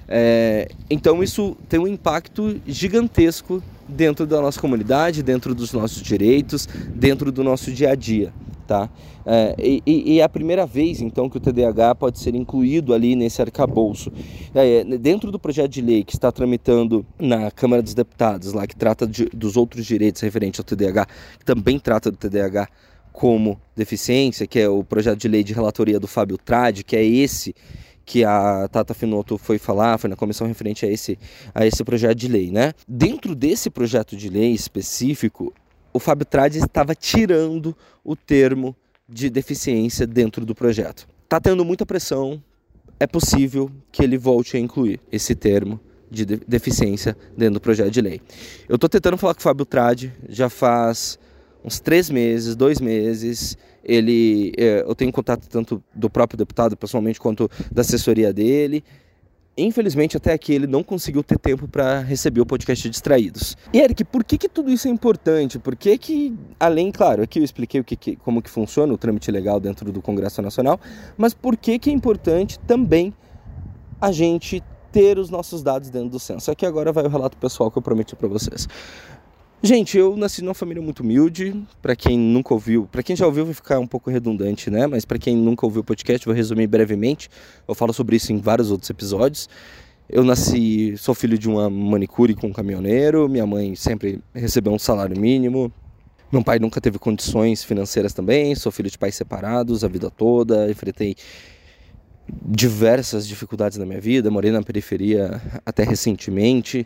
É, 0.07 0.69
então 0.89 1.23
isso 1.23 1.57
tem 1.67 1.79
um 1.79 1.87
impacto 1.87 2.61
gigantesco 2.67 3.63
dentro 3.87 4.27
da 4.27 4.41
nossa 4.41 4.59
comunidade, 4.59 5.23
dentro 5.23 5.55
dos 5.55 5.71
nossos 5.73 6.01
direitos, 6.01 6.67
dentro 6.93 7.31
do 7.31 7.43
nosso 7.43 7.71
dia 7.71 7.91
a 7.91 7.95
dia. 7.95 8.33
Tá? 8.67 8.89
É, 9.25 9.55
e, 9.85 10.19
é 10.19 10.23
a 10.23 10.29
primeira 10.29 10.65
vez 10.65 10.99
então 10.99 11.29
que 11.29 11.37
o 11.37 11.39
TDAH 11.39 11.95
pode 11.95 12.19
ser 12.19 12.33
incluído 12.33 12.93
ali 12.93 13.15
nesse 13.15 13.41
arcabouço. 13.41 14.11
É, 14.53 14.83
dentro 14.97 15.31
do 15.31 15.37
projeto 15.37 15.71
de 15.71 15.81
lei 15.81 16.03
que 16.03 16.15
está 16.15 16.31
tramitando 16.31 17.05
na 17.19 17.51
Câmara 17.51 17.81
dos 17.81 17.93
Deputados, 17.93 18.53
lá 18.53 18.65
que 18.65 18.75
trata 18.75 19.05
de, 19.05 19.25
dos 19.25 19.55
outros 19.55 19.85
direitos 19.85 20.21
referentes 20.21 20.59
ao 20.59 20.63
TDAH, 20.63 21.05
que 21.39 21.45
também 21.45 21.77
trata 21.77 22.09
do 22.09 22.17
TDAH 22.17 22.67
como 23.11 23.59
deficiência, 23.75 24.45
que 24.45 24.59
é 24.59 24.67
o 24.67 24.83
projeto 24.83 25.19
de 25.19 25.27
lei 25.27 25.43
de 25.43 25.53
relatoria 25.53 25.99
do 25.99 26.07
Fábio 26.07 26.37
Trade, 26.37 26.83
que 26.83 26.95
é 26.95 27.03
esse 27.05 27.55
que 28.05 28.23
a 28.23 28.67
Tata 28.67 28.93
Finoto 28.93 29.37
foi 29.37 29.57
falar, 29.57 29.97
foi 29.97 30.09
na 30.09 30.15
comissão 30.15 30.45
referente 30.45 30.85
a 30.85 30.89
esse, 30.89 31.17
a 31.53 31.65
esse 31.65 31.83
projeto 31.83 32.17
de 32.17 32.27
lei, 32.27 32.51
né? 32.51 32.73
Dentro 32.87 33.33
desse 33.33 33.69
projeto 33.69 34.15
de 34.15 34.29
lei 34.29 34.51
específico, 34.51 35.51
o 35.95 35.99
Fábio 35.99 36.25
Trade 36.25 36.57
estava 36.57 36.93
tirando 36.93 37.73
o 38.03 38.17
termo 38.17 38.75
de 39.07 39.29
deficiência 39.29 40.05
dentro 40.05 40.45
do 40.45 40.53
projeto. 40.53 41.07
Tá 41.29 41.39
tendo 41.39 41.63
muita 41.63 41.85
pressão, 41.85 42.43
é 42.99 43.07
possível 43.07 43.71
que 43.93 44.03
ele 44.03 44.17
volte 44.17 44.57
a 44.57 44.59
incluir 44.59 44.99
esse 45.09 45.33
termo 45.33 45.79
de 46.11 46.25
deficiência 46.25 47.15
dentro 47.37 47.53
do 47.53 47.61
projeto 47.61 47.91
de 47.91 48.01
lei. 48.01 48.19
Eu 48.67 48.75
estou 48.75 48.89
tentando 48.89 49.15
falar 49.15 49.35
com 49.35 49.39
o 49.39 49.43
Fábio 49.43 49.65
Trade 49.65 50.11
já 50.27 50.49
faz 50.49 51.17
uns 51.63 51.79
três 51.79 52.09
meses, 52.09 52.57
dois 52.57 52.81
meses. 52.81 53.57
Ele, 53.81 54.51
é, 54.57 54.81
eu 54.81 54.95
tenho 54.95 55.13
contato 55.13 55.47
tanto 55.47 55.81
do 55.93 56.09
próprio 56.09 56.37
deputado 56.37 56.75
pessoalmente 56.75 57.21
quanto 57.21 57.49
da 57.71 57.83
assessoria 57.83 58.33
dele. 58.33 58.83
Infelizmente, 59.57 60.17
até 60.17 60.33
aqui 60.33 60.53
ele 60.53 60.67
não 60.67 60.83
conseguiu 60.83 61.23
ter 61.23 61.39
tempo 61.39 61.65
para 61.65 62.01
receber 62.01 62.41
o 62.41 62.45
podcast 62.45 62.89
Distraídos. 62.89 63.55
E 63.71 63.79
Eric, 63.79 64.03
por 64.03 64.23
que, 64.23 64.37
que 64.37 64.49
tudo 64.49 64.69
isso 64.69 64.87
é 64.87 64.91
importante? 64.91 65.57
Por 65.57 65.77
que, 65.77 65.97
que 65.97 66.37
além, 66.59 66.91
claro, 66.91 67.23
aqui 67.23 67.39
eu 67.39 67.43
expliquei 67.43 67.79
o 67.79 67.83
que, 67.83 67.95
que, 67.95 68.15
como 68.17 68.41
que 68.41 68.49
funciona 68.49 68.93
o 68.93 68.97
trâmite 68.97 69.31
legal 69.31 69.59
dentro 69.59 69.91
do 69.93 70.01
Congresso 70.01 70.41
Nacional, 70.41 70.77
mas 71.17 71.33
por 71.33 71.55
que, 71.55 71.79
que 71.79 71.89
é 71.89 71.93
importante 71.93 72.59
também 72.59 73.13
a 74.01 74.11
gente 74.11 74.61
ter 74.91 75.17
os 75.17 75.29
nossos 75.29 75.63
dados 75.63 75.89
dentro 75.89 76.09
do 76.09 76.19
censo? 76.19 76.51
Aqui 76.51 76.65
agora 76.65 76.91
vai 76.91 77.05
o 77.05 77.09
relato 77.09 77.37
pessoal 77.37 77.71
que 77.71 77.77
eu 77.77 77.81
prometi 77.81 78.13
para 78.13 78.27
vocês. 78.27 78.67
Gente, 79.63 79.97
eu 79.97 80.15
nasci 80.15 80.43
numa 80.43 80.53
família 80.53 80.81
muito 80.81 80.99
humilde. 80.99 81.55
Para 81.81 81.95
quem 81.95 82.17
nunca 82.17 82.53
ouviu, 82.53 82.87
para 82.91 83.01
quem 83.01 83.15
já 83.15 83.25
ouviu 83.25 83.45
vai 83.45 83.53
ficar 83.53 83.79
um 83.79 83.87
pouco 83.87 84.09
redundante, 84.11 84.69
né? 84.69 84.85
Mas 84.85 85.05
para 85.05 85.17
quem 85.17 85.35
nunca 85.35 85.65
ouviu 85.65 85.81
o 85.81 85.83
podcast, 85.83 86.23
vou 86.25 86.35
resumir 86.35 86.67
brevemente. 86.67 87.29
Eu 87.67 87.73
falo 87.73 87.91
sobre 87.91 88.15
isso 88.15 88.31
em 88.31 88.37
vários 88.37 88.69
outros 88.69 88.89
episódios. 88.89 89.49
Eu 90.07 90.23
nasci, 90.23 90.95
sou 90.97 91.15
filho 91.15 91.35
de 91.37 91.49
uma 91.49 91.67
manicure 91.67 92.35
com 92.35 92.47
um 92.47 92.53
caminhoneiro. 92.53 93.27
Minha 93.27 93.47
mãe 93.47 93.75
sempre 93.75 94.21
recebeu 94.35 94.71
um 94.71 94.77
salário 94.77 95.19
mínimo. 95.19 95.71
Meu 96.31 96.43
pai 96.43 96.59
nunca 96.59 96.79
teve 96.79 96.99
condições 96.99 97.63
financeiras 97.63 98.13
também. 98.13 98.53
Sou 98.53 98.71
filho 98.71 98.89
de 98.89 98.97
pais 98.99 99.15
separados 99.15 99.83
a 99.83 99.87
vida 99.87 100.11
toda. 100.11 100.69
Enfrentei 100.69 101.15
diversas 102.45 103.27
dificuldades 103.27 103.79
na 103.79 103.85
minha 103.85 104.01
vida. 104.01 104.29
Morei 104.29 104.51
na 104.51 104.61
periferia 104.61 105.41
até 105.65 105.83
recentemente. 105.83 106.85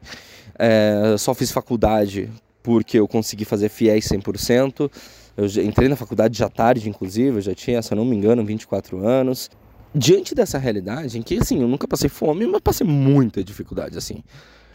É, 0.57 1.15
só 1.17 1.33
fiz 1.33 1.51
faculdade 1.51 2.29
porque 2.69 2.99
eu 2.99 3.07
consegui 3.07 3.45
fazer 3.45 3.67
fiéis 3.67 4.07
100%. 4.07 4.91
Eu 5.35 5.47
entrei 5.63 5.89
na 5.89 5.95
faculdade 5.95 6.37
já 6.37 6.47
tarde, 6.47 6.87
inclusive, 6.87 7.37
eu 7.37 7.41
já 7.41 7.55
tinha, 7.55 7.81
se 7.81 7.91
eu 7.91 7.95
não 7.95 8.05
me 8.05 8.15
engano, 8.15 8.45
24 8.45 9.03
anos. 9.03 9.49
Diante 9.95 10.35
dessa 10.35 10.59
realidade, 10.59 11.17
em 11.17 11.23
que 11.23 11.39
assim, 11.39 11.59
eu 11.63 11.67
nunca 11.67 11.87
passei 11.87 12.07
fome, 12.07 12.45
mas 12.45 12.61
passei 12.61 12.85
muita 12.85 13.43
dificuldade, 13.43 13.97
assim. 13.97 14.23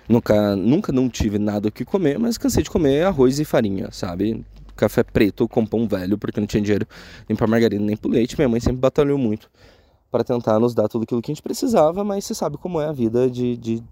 Nunca, 0.09 0.57
nunca 0.57 0.90
não 0.90 1.09
tive 1.09 1.38
nada 1.38 1.68
o 1.68 1.70
que 1.70 1.85
comer, 1.85 2.18
mas 2.18 2.37
cansei 2.37 2.64
de 2.64 2.70
comer 2.70 3.07
arroz 3.07 3.38
e 3.38 3.44
farinha, 3.44 3.88
sabe? 3.92 4.44
Café 4.74 5.04
preto 5.04 5.46
com 5.46 5.64
pão 5.64 5.87
velho, 5.87 6.18
porque 6.18 6.40
não 6.40 6.48
tinha 6.48 6.61
dinheiro 6.61 6.88
nem 7.28 7.37
para 7.37 7.46
margarina 7.46 7.85
nem 7.85 7.96
para 7.96 8.11
leite. 8.11 8.37
Minha 8.37 8.48
mãe 8.48 8.59
sempre 8.59 8.78
batalhou 8.78 9.16
muito 9.16 9.48
para 10.11 10.24
tentar 10.24 10.59
nos 10.59 10.74
dar 10.74 10.88
tudo 10.88 11.04
aquilo 11.04 11.22
que 11.22 11.30
a 11.30 11.35
gente 11.35 11.44
precisava, 11.44 12.02
mas 12.02 12.24
você 12.24 12.35
sabe 12.35 12.59
como 12.59 12.80
é 12.80 12.87
a 12.87 12.92
vida 12.92 13.30
de, 13.30 13.57
de 13.57 13.85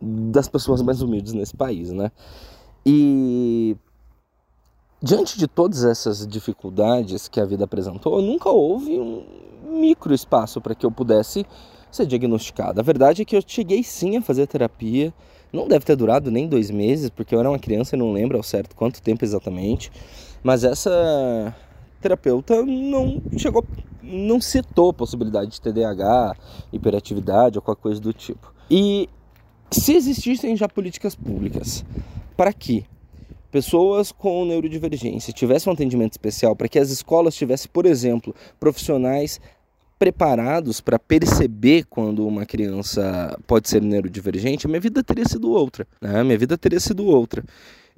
das 0.00 0.48
pessoas 0.48 0.82
mais 0.82 1.00
humildes 1.00 1.32
nesse 1.32 1.56
país, 1.56 1.92
né? 1.92 2.10
E 2.84 3.76
diante 5.02 5.38
de 5.38 5.46
todas 5.46 5.84
essas 5.84 6.26
dificuldades 6.26 7.28
que 7.28 7.40
a 7.40 7.44
vida 7.44 7.64
apresentou, 7.64 8.20
nunca 8.20 8.48
houve 8.48 8.98
um 8.98 9.24
micro 9.80 10.12
espaço 10.12 10.60
para 10.60 10.74
que 10.74 10.84
eu 10.84 10.90
pudesse 10.90 11.46
ser 11.90 12.06
diagnosticado. 12.06 12.80
A 12.80 12.82
verdade 12.82 13.22
é 13.22 13.24
que 13.24 13.36
eu 13.36 13.42
cheguei 13.46 13.82
sim 13.82 14.16
a 14.16 14.22
fazer 14.22 14.46
terapia. 14.46 15.12
Não 15.52 15.66
deve 15.66 15.84
ter 15.84 15.96
durado 15.96 16.30
nem 16.30 16.46
dois 16.46 16.70
meses, 16.70 17.08
porque 17.08 17.34
eu 17.34 17.40
era 17.40 17.48
uma 17.48 17.58
criança 17.58 17.96
e 17.96 17.98
não 17.98 18.12
lembro 18.12 18.36
ao 18.36 18.42
certo 18.42 18.76
quanto 18.76 19.00
tempo 19.00 19.24
exatamente. 19.24 19.90
Mas 20.42 20.64
essa 20.64 21.54
terapeuta 22.00 22.62
não 22.62 23.20
chegou, 23.36 23.64
não 24.02 24.40
citou 24.40 24.90
a 24.90 24.94
possibilidade 24.94 25.52
de 25.52 25.60
TDAH, 25.60 26.36
hiperatividade 26.72 27.58
ou 27.58 27.62
qualquer 27.62 27.82
coisa 27.82 28.00
do 28.00 28.12
tipo. 28.12 28.52
E 28.70 29.08
se 29.70 29.94
existissem 29.94 30.56
já 30.56 30.68
políticas 30.68 31.14
públicas 31.14 31.84
para 32.38 32.52
que 32.52 32.84
pessoas 33.50 34.12
com 34.12 34.44
neurodivergência 34.44 35.32
tivessem 35.32 35.68
um 35.68 35.74
atendimento 35.74 36.12
especial, 36.12 36.54
para 36.54 36.68
que 36.68 36.78
as 36.78 36.88
escolas 36.88 37.34
tivessem, 37.34 37.68
por 37.72 37.84
exemplo, 37.84 38.32
profissionais 38.60 39.40
preparados 39.98 40.80
para 40.80 41.00
perceber 41.00 41.84
quando 41.90 42.24
uma 42.24 42.46
criança 42.46 43.36
pode 43.44 43.68
ser 43.68 43.82
neurodivergente, 43.82 44.68
minha 44.68 44.78
vida 44.78 45.02
teria 45.02 45.24
sido 45.24 45.50
outra. 45.50 45.84
Né? 46.00 46.22
Minha 46.22 46.38
vida 46.38 46.56
teria 46.56 46.78
sido 46.78 47.04
outra. 47.06 47.42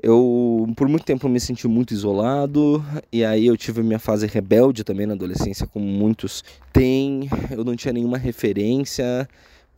Eu, 0.03 0.67
por 0.75 0.89
muito 0.89 1.05
tempo, 1.05 1.29
me 1.29 1.39
senti 1.39 1.69
muito 1.69 1.93
isolado, 1.93 2.83
e 3.13 3.23
aí 3.23 3.47
eu 3.47 3.59
tive 3.59 3.83
minha 3.83 3.99
fase 3.99 4.27
rebelde 4.27 4.83
também 4.83 5.05
na 5.05 5.13
adolescência, 5.13 5.67
como 5.67 5.85
muitos 5.85 6.43
têm. 6.73 7.29
Eu 7.51 7.63
não 7.63 7.77
tinha 7.77 7.93
nenhuma 7.93 8.17
referência, 8.17 9.29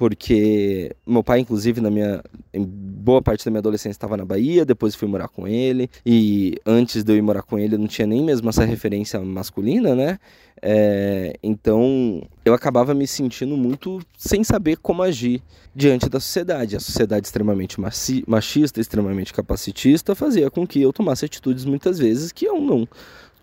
porque 0.03 0.97
meu 1.07 1.23
pai, 1.23 1.39
inclusive, 1.39 1.81
na 1.81 1.89
minha 1.89 2.21
em 2.53 2.65
boa 2.65 3.23
parte 3.23 3.45
da 3.45 3.53
minha 3.53 3.61
adolescência 3.61 3.95
estava 3.95 4.17
na 4.17 4.25
Bahia, 4.25 4.65
depois 4.65 4.97
fui 4.97 5.07
morar 5.07 5.29
com 5.29 5.47
ele, 5.47 5.89
e 6.05 6.57
antes 6.67 7.05
de 7.05 7.13
eu 7.13 7.17
ir 7.17 7.23
morar 7.23 7.43
com 7.43 7.57
ele, 7.57 7.77
eu 7.77 7.79
não 7.79 7.87
tinha 7.87 8.05
nem 8.05 8.21
mesmo 8.21 8.51
essa 8.51 8.65
referência 8.65 9.21
masculina, 9.21 9.95
né? 9.95 10.19
É, 10.61 11.39
então 11.41 12.21
eu 12.45 12.53
acabava 12.53 12.93
me 12.95 13.07
sentindo 13.07 13.57
muito 13.57 14.01
sem 14.19 14.43
saber 14.43 14.77
como 14.79 15.05
agir 15.05 15.41
diante 15.73 16.09
da 16.09 16.19
sociedade. 16.19 16.75
A 16.75 16.81
sociedade 16.81 17.25
extremamente 17.25 17.81
machista, 18.27 18.81
extremamente 18.81 19.33
capacitista, 19.33 20.17
fazia 20.17 20.51
com 20.51 20.67
que 20.67 20.83
eu 20.83 20.93
tomasse 20.93 21.25
atitudes 21.25 21.65
muitas 21.65 21.97
vezes 22.01 22.33
que 22.33 22.45
eu 22.45 22.61
não 22.61 22.89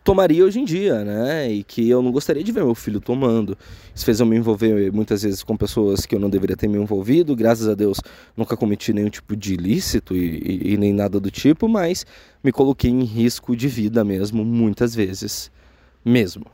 tomaria 0.03 0.43
hoje 0.43 0.59
em 0.59 0.65
dia, 0.65 1.03
né? 1.03 1.51
E 1.51 1.63
que 1.63 1.87
eu 1.89 2.01
não 2.01 2.11
gostaria 2.11 2.43
de 2.43 2.51
ver 2.51 2.63
meu 2.63 2.75
filho 2.75 2.99
tomando. 2.99 3.57
Isso 3.93 4.05
fez 4.05 4.19
eu 4.19 4.25
me 4.25 4.35
envolver 4.35 4.91
muitas 4.91 5.23
vezes 5.23 5.43
com 5.43 5.55
pessoas 5.55 6.05
que 6.05 6.15
eu 6.15 6.19
não 6.19 6.29
deveria 6.29 6.55
ter 6.55 6.67
me 6.67 6.77
envolvido. 6.77 7.35
Graças 7.35 7.67
a 7.67 7.75
Deus 7.75 7.99
nunca 8.35 8.57
cometi 8.57 8.93
nenhum 8.93 9.09
tipo 9.09 9.35
de 9.35 9.53
ilícito 9.53 10.15
e, 10.15 10.37
e, 10.37 10.73
e 10.73 10.77
nem 10.77 10.93
nada 10.93 11.19
do 11.19 11.29
tipo, 11.29 11.67
mas 11.67 12.05
me 12.43 12.51
coloquei 12.51 12.89
em 12.89 13.03
risco 13.03 13.55
de 13.55 13.67
vida 13.67 14.03
mesmo, 14.03 14.43
muitas 14.43 14.95
vezes. 14.95 15.51
Mesmo. 16.03 16.45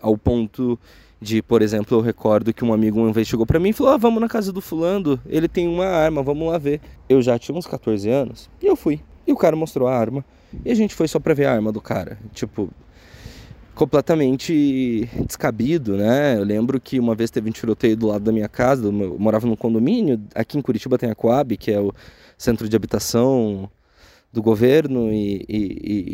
Ao 0.00 0.16
ponto 0.16 0.78
de, 1.20 1.42
por 1.42 1.62
exemplo, 1.62 1.96
eu 1.96 2.00
recordo 2.00 2.52
que 2.52 2.64
um 2.64 2.72
amigo 2.72 3.00
uma 3.00 3.12
vez 3.12 3.26
chegou 3.26 3.46
para 3.46 3.58
mim 3.58 3.70
e 3.70 3.72
falou: 3.72 3.92
ah, 3.92 3.96
vamos 3.96 4.20
na 4.20 4.28
casa 4.28 4.52
do 4.52 4.60
fulano, 4.60 5.20
ele 5.26 5.48
tem 5.48 5.68
uma 5.68 5.86
arma, 5.86 6.22
vamos 6.22 6.48
lá 6.48 6.58
ver. 6.58 6.80
Eu 7.08 7.22
já 7.22 7.38
tinha 7.38 7.56
uns 7.56 7.66
14 7.66 8.08
anos 8.08 8.50
e 8.62 8.66
eu 8.66 8.76
fui. 8.76 9.00
E 9.26 9.32
o 9.32 9.36
cara 9.36 9.56
mostrou 9.56 9.88
a 9.88 9.96
arma. 9.96 10.24
E 10.64 10.70
a 10.70 10.74
gente 10.74 10.94
foi 10.94 11.08
só 11.08 11.18
pra 11.18 11.34
ver 11.34 11.46
a 11.46 11.52
arma 11.52 11.72
do 11.72 11.80
cara. 11.80 12.18
Tipo, 12.32 12.70
completamente 13.76 15.08
descabido, 15.26 15.96
né? 15.98 16.36
Eu 16.36 16.44
lembro 16.44 16.80
que 16.80 16.98
uma 16.98 17.14
vez 17.14 17.30
teve 17.30 17.50
um 17.50 17.52
tiroteio 17.52 17.94
do 17.94 18.06
lado 18.06 18.24
da 18.24 18.32
minha 18.32 18.48
casa, 18.48 18.86
eu 18.86 18.92
morava 18.92 19.46
num 19.46 19.54
condomínio, 19.54 20.20
aqui 20.34 20.58
em 20.58 20.62
Curitiba 20.62 20.96
tem 20.96 21.10
a 21.10 21.14
Coab, 21.14 21.56
que 21.58 21.70
é 21.70 21.78
o 21.78 21.92
centro 22.38 22.68
de 22.68 22.74
habitação 22.74 23.70
do 24.32 24.42
governo 24.42 25.12
e, 25.12 25.44
e, 25.48 25.56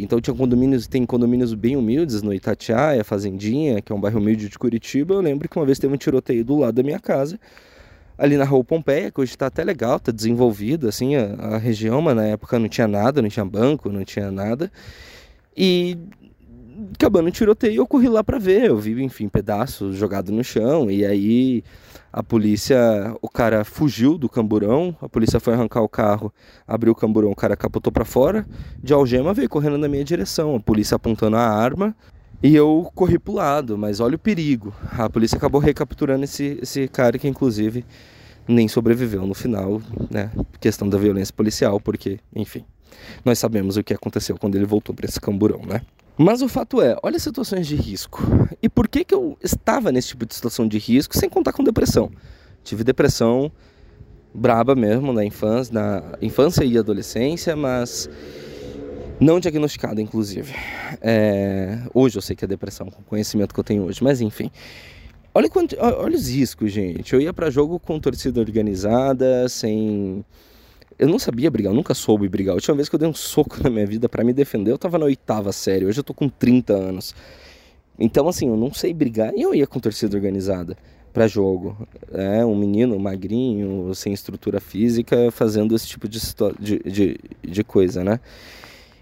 e, 0.01 0.05
então 0.05 0.21
tinha 0.21 0.35
condomínios 0.35 0.87
tem 0.87 1.07
condomínios 1.07 1.55
bem 1.55 1.77
humildes 1.77 2.21
no 2.21 2.35
Itatiaia, 2.35 3.05
Fazendinha, 3.05 3.81
que 3.81 3.93
é 3.93 3.95
um 3.95 4.01
bairro 4.01 4.19
humilde 4.19 4.49
de 4.49 4.59
Curitiba. 4.59 5.15
Eu 5.15 5.21
lembro 5.21 5.49
que 5.49 5.57
uma 5.57 5.65
vez 5.65 5.79
teve 5.79 5.95
um 5.95 5.97
tiroteio 5.97 6.45
do 6.45 6.59
lado 6.59 6.75
da 6.75 6.83
minha 6.83 6.99
casa, 6.99 7.39
ali 8.19 8.37
na 8.37 8.45
rua 8.45 8.65
Pompeia, 8.65 9.13
que 9.13 9.21
hoje 9.21 9.31
está 9.31 9.47
até 9.47 9.63
legal, 9.63 9.99
está 9.99 10.11
desenvolvida 10.11 10.89
assim 10.89 11.15
a, 11.15 11.55
a 11.55 11.59
região, 11.59 12.03
mas 12.03 12.17
na 12.17 12.25
época 12.25 12.59
não 12.59 12.69
tinha 12.69 12.89
nada, 12.89 13.23
não 13.23 13.29
tinha 13.29 13.45
banco, 13.45 13.89
não 13.89 14.05
tinha 14.05 14.33
nada. 14.33 14.71
E 15.57 15.97
acabando 16.95 17.29
o 17.29 17.31
tiroteio, 17.31 17.81
eu 17.81 17.87
corri 17.87 18.09
lá 18.09 18.23
para 18.23 18.39
ver. 18.39 18.65
Eu 18.65 18.79
vi, 18.79 19.03
enfim, 19.03 19.29
pedaços 19.29 19.97
jogados 19.97 20.31
no 20.31 20.43
chão. 20.43 20.91
E 20.91 21.05
aí 21.05 21.65
a 22.13 22.23
polícia, 22.23 22.79
o 23.23 23.29
cara 23.29 23.65
fugiu 23.65 24.19
do 24.19 24.29
camburão. 24.29 24.95
A 25.01 25.09
polícia 25.09 25.41
foi 25.41 25.55
arrancar 25.55 25.81
o 25.83 25.89
carro, 25.89 26.33
abriu 26.67 26.93
o 26.93 26.97
camburão, 26.97 27.31
o 27.31 27.37
cara 27.37 27.57
capotou 27.57 27.93
para 27.93 28.05
fora. 28.05 28.47
De 28.83 28.93
algema 28.93 29.33
veio 29.33 29.49
correndo 29.49 29.79
na 29.79 29.89
minha 29.89 30.05
direção. 30.05 30.55
A 30.55 30.61
polícia 30.61 30.97
apontando 30.97 31.37
a 31.37 31.47
arma. 31.47 31.97
E 32.43 32.55
eu 32.55 32.91
corri 32.95 33.19
pro 33.19 33.33
lado, 33.33 33.79
mas 33.79 34.01
olha 34.01 34.17
o 34.17 34.19
perigo. 34.19 34.75
A 34.99 35.09
polícia 35.09 35.37
acabou 35.37 35.61
recapturando 35.61 36.25
esse, 36.25 36.59
esse 36.61 36.89
cara 36.89 37.17
que, 37.17 37.29
inclusive, 37.29 37.85
nem 38.49 38.67
sobreviveu 38.67 39.25
no 39.25 39.33
final, 39.33 39.81
né? 40.11 40.31
Questão 40.61 40.89
da 40.89 40.99
violência 40.99 41.33
policial, 41.33 41.81
porque, 41.81 42.19
enfim, 42.35 42.65
nós 43.25 43.39
sabemos 43.39 43.77
o 43.77 43.85
que 43.85 43.95
aconteceu 43.95 44.37
quando 44.37 44.57
ele 44.57 44.67
voltou 44.67 44.95
para 44.95 45.07
esse 45.07 45.21
camburão, 45.21 45.63
né? 45.65 45.83
Mas 46.17 46.43
o 46.43 46.49
fato 46.49 46.81
é, 46.81 46.97
olha 47.03 47.17
as 47.17 47.23
situações 47.23 47.67
de 47.67 47.75
risco. 47.75 48.23
E 48.63 48.69
por 48.69 48.87
que, 48.87 49.05
que 49.05 49.15
eu 49.15 49.37
estava 49.43 49.91
nesse 49.91 50.09
tipo 50.09 50.27
de 50.27 50.35
situação 50.35 50.69
de 50.69 50.79
risco 50.79 51.17
sem 51.17 51.29
contar 51.29 51.53
com 51.53 51.65
depressão? 51.65 52.11
Tive 52.63 52.85
depressão 52.85 53.51
braba 54.35 54.75
mesmo 54.75 55.13
na 55.13 55.25
infância, 55.25 55.75
na 55.75 56.03
infância 56.21 56.65
e 56.65 56.79
adolescência, 56.79 57.55
mas 57.55 58.09
não 59.21 59.39
diagnosticada, 59.39 60.01
inclusive. 60.01 60.55
É... 61.01 61.79
Hoje 61.93 62.19
eu 62.19 62.23
sei 62.23 62.35
que 62.35 62.45
é 62.45 62.49
depressão, 62.49 62.91
com 62.91 63.01
o 63.01 63.05
conhecimento 63.05 63.53
que 63.53 63.61
eu 63.61 63.65
tenho 63.65 63.85
hoje, 63.85 64.03
mas 64.03 64.21
enfim. 64.21 64.51
Olha, 65.35 65.49
olha 65.79 66.17
os 66.17 66.29
riscos, 66.29 66.71
gente. 66.73 67.15
Eu 67.15 67.21
ia 67.21 67.33
para 67.33 67.49
jogo 67.51 67.79
com 67.79 67.99
torcida 67.99 68.39
organizada, 68.41 69.49
sem 69.49 70.25
eu 71.03 71.09
não 71.09 71.19
sabia 71.19 71.51
brigar, 71.51 71.73
eu 71.73 71.75
nunca 71.75 71.95
soube 71.95 72.29
brigar. 72.29 72.53
A 72.53 72.55
última 72.55 72.77
vez 72.77 72.89
que 72.89 72.95
eu 72.95 72.99
dei 72.99 73.09
um 73.09 73.15
soco 73.15 73.61
na 73.61 73.69
minha 73.69 73.85
vida 73.85 74.09
para 74.09 74.23
me 74.23 74.33
defender, 74.33 74.71
eu 74.71 74.79
tava 74.79 74.99
na 74.99 75.07
oitava 75.07 75.51
série. 75.51 75.85
Hoje 75.85 75.99
eu 75.99 76.05
tô 76.05 76.15
com 76.15 76.29
30 76.29 76.73
anos. 76.75 77.13
Então, 77.99 78.29
assim, 78.29 78.49
eu 78.49 78.57
não 78.57 78.73
sei 78.73 78.95
brigar 78.95 79.35
e 79.35 79.43
eu 79.43 79.53
ia 79.53 79.67
com 79.67 79.81
torcida 79.81 80.17
organizada. 80.17 80.77
para 81.13 81.27
jogo. 81.27 81.77
É 82.13 82.45
um 82.45 82.55
menino 82.55 82.97
magrinho, 83.01 83.93
sem 83.97 84.13
estrutura 84.13 84.61
física, 84.61 85.31
fazendo 85.33 85.75
esse 85.75 85.89
tipo 85.89 86.09
de, 86.09 86.21
de, 86.61 86.79
de, 86.79 87.21
de 87.43 87.65
coisa, 87.65 88.05
né? 88.05 88.21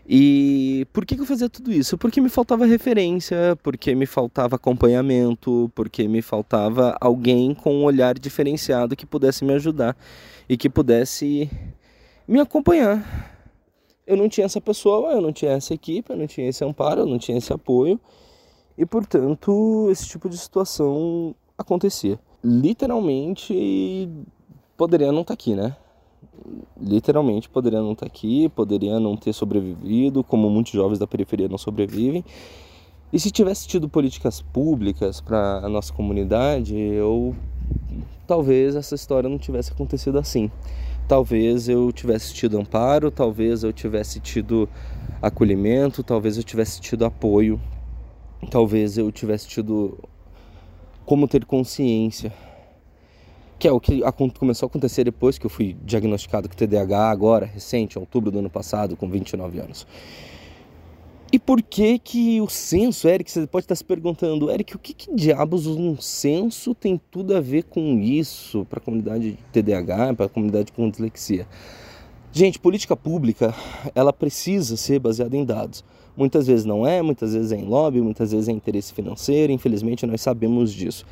E 0.09 0.87
por 0.95 1.05
que, 1.05 1.15
que 1.15 1.21
eu 1.21 1.27
fazia 1.27 1.51
tudo 1.51 1.71
isso? 1.71 1.99
Porque 1.99 2.21
me 2.21 2.31
faltava 2.31 2.65
referência, 2.65 3.57
porque 3.63 3.95
me 3.95 4.07
faltava 4.07 4.57
acompanhamento, 4.57 5.71
porque 5.75 6.09
me 6.09 6.23
faltava 6.23 6.97
alguém 6.99 7.55
com 7.55 7.75
um 7.75 7.85
olhar 7.85 8.19
diferenciado 8.19 8.97
que 8.97 9.07
pudesse 9.07 9.45
me 9.45 9.53
ajudar 9.53 9.95
e 10.49 10.57
que 10.57 10.69
pudesse 10.69 11.49
me 12.31 12.41
acompanhar. 12.41 13.29
Eu 14.07 14.17
não 14.17 14.29
tinha 14.29 14.45
essa 14.45 14.61
pessoa, 14.61 15.13
eu 15.13 15.21
não 15.21 15.33
tinha 15.33 15.53
essa 15.53 15.75
equipe, 15.75 16.13
eu 16.13 16.17
não 16.17 16.27
tinha 16.27 16.49
esse 16.49 16.65
amparo, 16.65 17.01
eu 17.01 17.07
não 17.07 17.19
tinha 17.19 17.37
esse 17.37 17.53
apoio 17.53 18.01
e, 18.79 18.87
portanto, 18.87 19.89
esse 19.91 20.07
tipo 20.07 20.29
de 20.29 20.39
situação 20.39 21.35
acontecia. 21.59 22.19
Literalmente 22.43 24.09
poderia 24.77 25.13
não 25.13 25.23
estar 25.23 25.33
tá 25.33 25.35
aqui, 25.35 25.55
né? 25.55 25.77
literalmente 26.81 27.49
poderia 27.49 27.81
não 27.81 27.93
estar 27.93 28.07
aqui, 28.07 28.49
poderia 28.51 28.99
não 28.99 29.17
ter 29.17 29.33
sobrevivido, 29.33 30.25
como 30.25 30.49
muitos 30.49 30.73
jovens 30.73 30.99
da 30.99 31.07
periferia 31.07 31.49
não 31.49 31.59
sobrevivem. 31.59 32.25
E 33.13 33.19
se 33.19 33.31
tivesse 33.31 33.67
tido 33.67 33.89
políticas 33.89 34.41
públicas 34.41 35.21
para 35.21 35.59
a 35.65 35.69
nossa 35.69 35.93
comunidade, 35.93 36.77
eu 36.77 37.35
talvez 38.27 38.77
essa 38.77 38.95
história 38.95 39.29
não 39.29 39.39
tivesse 39.39 39.73
acontecido 39.73 40.19
assim. 40.19 40.51
Talvez 41.11 41.69
eu 41.69 41.91
tivesse 41.91 42.33
tido 42.33 42.57
amparo, 42.57 43.11
talvez 43.11 43.65
eu 43.65 43.73
tivesse 43.73 44.21
tido 44.21 44.69
acolhimento, 45.21 46.05
talvez 46.05 46.37
eu 46.37 46.45
tivesse 46.45 46.81
tido 46.81 47.05
apoio, 47.05 47.61
talvez 48.49 48.97
eu 48.97 49.11
tivesse 49.11 49.49
tido 49.49 49.99
como 51.05 51.27
ter 51.27 51.45
consciência 51.45 52.33
que 53.59 53.67
é 53.67 53.73
o 53.73 53.81
que 53.81 54.01
começou 54.39 54.67
a 54.67 54.71
acontecer 54.71 55.03
depois 55.03 55.37
que 55.37 55.45
eu 55.45 55.51
fui 55.51 55.77
diagnosticado 55.83 56.49
com 56.49 56.55
TDAH 56.55 57.11
agora, 57.11 57.45
recente, 57.45 57.99
em 57.99 58.01
outubro 58.01 58.31
do 58.31 58.39
ano 58.39 58.49
passado, 58.49 58.97
com 58.97 59.11
29 59.11 59.59
anos. 59.59 59.87
E 61.33 61.39
por 61.39 61.63
que 61.63 61.97
que 61.97 62.41
o 62.41 62.49
censo, 62.49 63.07
Eric, 63.07 63.31
você 63.31 63.47
pode 63.47 63.65
estar 63.65 63.77
se 63.77 63.85
perguntando, 63.85 64.51
Eric, 64.51 64.75
o 64.75 64.79
que, 64.81 64.93
que 64.93 65.15
diabos 65.15 65.65
um 65.65 65.97
censo 66.01 66.75
tem 66.75 67.01
tudo 67.09 67.37
a 67.37 67.41
ver 67.41 67.63
com 67.63 68.01
isso 68.01 68.65
para 68.65 68.81
a 68.81 68.83
comunidade 68.83 69.33
de 69.33 69.39
TDAH, 69.53 70.15
para 70.15 70.27
a 70.27 70.29
comunidade 70.29 70.73
com 70.73 70.91
dislexia? 70.91 71.47
Gente, 72.33 72.59
política 72.59 72.97
pública, 72.97 73.55
ela 73.95 74.13
precisa 74.13 74.77
ser 74.77 74.99
baseada 74.99 75.37
em 75.37 75.45
dados. 75.45 75.85
Muitas 76.17 76.49
vezes 76.49 76.65
não 76.65 76.85
é, 76.85 77.01
muitas 77.01 77.33
vezes 77.33 77.53
é 77.53 77.57
em 77.57 77.65
lobby, 77.65 78.01
muitas 78.01 78.33
vezes 78.33 78.49
é 78.49 78.53
interesse 78.53 78.93
financeiro, 78.93 79.53
infelizmente 79.53 80.05
nós 80.07 80.21
sabemos 80.21 80.73
disso. 80.73 81.07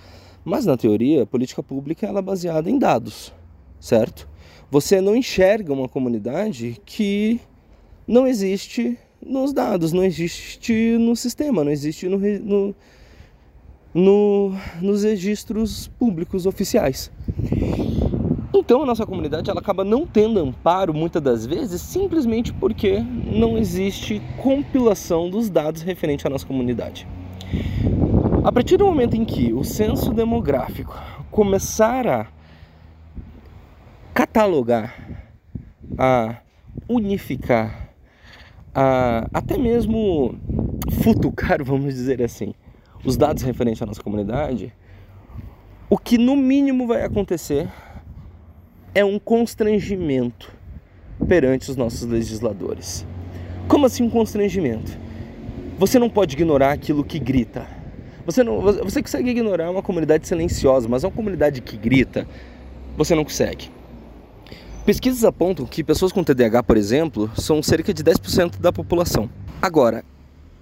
Mas 0.45 0.67
na 0.67 0.77
teoria, 0.77 1.23
a 1.23 1.27
política 1.27 1.63
pública 1.63 2.09
ela 2.09 2.19
é 2.19 2.23
baseada 2.23 2.69
em 2.69 2.77
dados, 2.77 3.33
certo? 3.79 4.29
Você 4.69 5.01
não 5.01 5.15
enxerga 5.15 5.73
uma 5.73 5.89
comunidade 5.89 6.81
que 6.85 7.41
não 8.07 8.27
existe 8.27 8.99
nos 9.25 9.53
dados, 9.53 9.93
não 9.93 10.05
existe 10.05 10.97
no 10.99 11.15
sistema, 11.17 11.65
não 11.65 11.71
existe 11.71 12.09
no, 12.09 12.19
no, 12.19 12.75
no, 13.95 14.55
nos 14.81 15.03
registros 15.03 15.89
públicos 15.99 16.47
oficiais. 16.47 17.11
Então 18.55 18.83
a 18.83 18.87
nossa 18.87 19.07
comunidade 19.07 19.49
ela 19.51 19.61
acaba 19.61 19.85
não 19.85 20.07
tendo 20.07 20.41
amparo 20.41 20.93
muitas 20.93 21.23
das 21.23 21.47
vezes 21.47 21.81
simplesmente 21.81 22.53
porque 22.53 22.99
não 22.99 23.57
existe 23.57 24.21
compilação 24.43 25.31
dos 25.31 25.49
dados 25.49 25.83
referente 25.83 26.27
à 26.27 26.31
nossa 26.31 26.47
comunidade. 26.47 27.07
A 28.45 28.53
partir 28.53 28.77
do 28.77 28.85
momento 28.85 29.17
em 29.17 29.25
que 29.25 29.53
o 29.53 29.65
censo 29.65 30.13
demográfico 30.13 30.95
começar 31.31 32.07
a 32.07 32.27
catalogar, 34.15 34.95
a 35.97 36.37
unificar, 36.89 37.88
a 38.75 39.29
até 39.33 39.57
mesmo 39.57 40.35
futucar, 41.03 41.63
vamos 41.65 41.95
dizer 41.95 42.23
assim, 42.23 42.55
os 43.05 43.17
dados 43.17 43.43
referentes 43.43 43.81
à 43.83 43.87
nossa 43.87 44.03
comunidade, 44.03 44.73
o 45.91 45.97
que 45.97 46.19
no 46.19 46.37
mínimo 46.37 46.87
vai 46.87 47.03
acontecer 47.05 47.69
é 48.95 49.05
um 49.05 49.19
constrangimento 49.19 50.53
perante 51.27 51.71
os 51.71 51.77
nossos 51.77 52.03
legisladores. 52.03 53.07
Como 53.67 53.87
assim 53.87 54.03
um 54.03 54.11
constrangimento? 54.11 54.99
Você 55.79 55.99
não 55.99 56.11
pode 56.11 56.35
ignorar 56.35 56.73
aquilo 56.73 57.05
que 57.05 57.19
grita. 57.19 57.67
Você, 58.27 58.43
não, 58.43 58.61
você 58.61 59.01
consegue 59.01 59.31
ignorar 59.31 59.71
uma 59.71 59.83
comunidade 59.83 60.27
silenciosa, 60.27 60.89
mas 60.89 61.05
uma 61.05 61.11
comunidade 61.11 61.63
que 61.63 61.77
grita, 61.77 62.27
você 62.97 63.15
não 63.15 63.25
consegue. 63.25 63.71
Pesquisas 64.88 65.22
apontam 65.22 65.66
que 65.66 65.85
pessoas 65.85 66.12
com 66.12 66.24
TDAH, 66.24 66.62
por 66.62 66.74
exemplo, 66.74 67.31
são 67.37 67.62
cerca 67.62 67.92
de 67.92 68.03
10% 68.03 68.59
da 68.59 68.72
população. 68.72 69.29
Agora, 69.61 70.03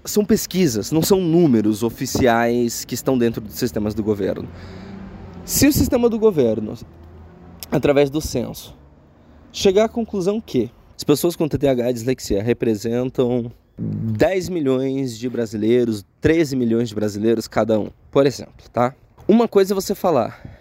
são 0.04 0.24
pesquisas, 0.24 0.90
não 0.90 1.00
são 1.00 1.20
números 1.20 1.84
oficiais 1.84 2.84
que 2.84 2.96
estão 2.96 3.16
dentro 3.16 3.40
dos 3.40 3.54
sistemas 3.54 3.94
do 3.94 4.02
governo. 4.02 4.48
Se 5.44 5.68
o 5.68 5.72
sistema 5.72 6.08
do 6.08 6.18
governo, 6.18 6.74
através 7.70 8.10
do 8.10 8.20
censo, 8.20 8.76
chegar 9.52 9.84
à 9.84 9.88
conclusão 9.88 10.40
que 10.40 10.72
as 10.96 11.04
pessoas 11.04 11.36
com 11.36 11.46
TDAH 11.46 11.90
e 11.90 11.92
dislexia 11.92 12.42
representam 12.42 13.52
10 13.78 14.48
milhões 14.48 15.16
de 15.16 15.28
brasileiros, 15.28 16.04
13 16.20 16.56
milhões 16.56 16.88
de 16.88 16.96
brasileiros 16.96 17.46
cada 17.46 17.78
um, 17.78 17.90
por 18.10 18.26
exemplo, 18.26 18.68
tá? 18.72 18.92
Uma 19.28 19.46
coisa 19.46 19.72
é 19.72 19.76
você 19.76 19.94
falar, 19.94 20.56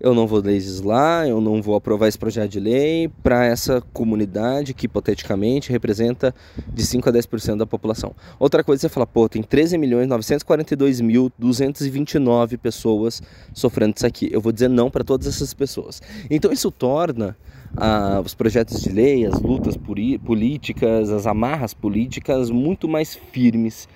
eu 0.00 0.14
não 0.14 0.26
vou 0.26 0.40
legislar, 0.40 1.26
eu 1.26 1.40
não 1.40 1.60
vou 1.60 1.74
aprovar 1.74 2.06
esse 2.06 2.18
projeto 2.18 2.52
de 2.52 2.60
lei 2.60 3.08
para 3.22 3.44
essa 3.44 3.80
comunidade 3.92 4.72
que 4.72 4.86
hipoteticamente 4.86 5.72
representa 5.72 6.34
de 6.72 6.86
5 6.86 7.08
a 7.08 7.12
10% 7.12 7.56
da 7.56 7.66
população. 7.66 8.14
Outra 8.38 8.62
coisa 8.62 8.86
é 8.86 8.88
falar, 8.88 9.06
pô, 9.06 9.28
tem 9.28 9.42
13 9.42 9.76
milhões 9.76 10.06
942 10.06 11.00
mil 11.00 11.32
229 11.36 12.56
pessoas 12.58 13.20
sofrendo 13.52 13.94
disso 13.94 14.06
aqui. 14.06 14.28
Eu 14.32 14.40
vou 14.40 14.52
dizer 14.52 14.68
não 14.68 14.88
para 14.90 15.02
todas 15.02 15.26
essas 15.26 15.52
pessoas. 15.52 16.00
Então 16.30 16.52
isso 16.52 16.70
torna 16.70 17.36
ah, 17.76 18.22
os 18.24 18.34
projetos 18.34 18.80
de 18.80 18.90
lei, 18.90 19.26
as 19.26 19.40
lutas 19.40 19.76
políticas, 19.76 21.10
as 21.10 21.26
amarras 21.26 21.74
políticas 21.74 22.50
muito 22.50 22.88
mais 22.88 23.16
firmes 23.32 23.88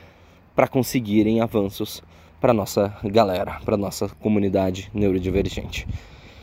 para 0.55 0.67
conseguirem 0.67 1.41
avanços 1.41 2.03
para 2.43 2.53
nossa 2.53 2.93
galera, 3.05 3.61
para 3.65 3.77
nossa 3.77 4.09
comunidade 4.09 4.91
neurodivergente. 4.93 5.87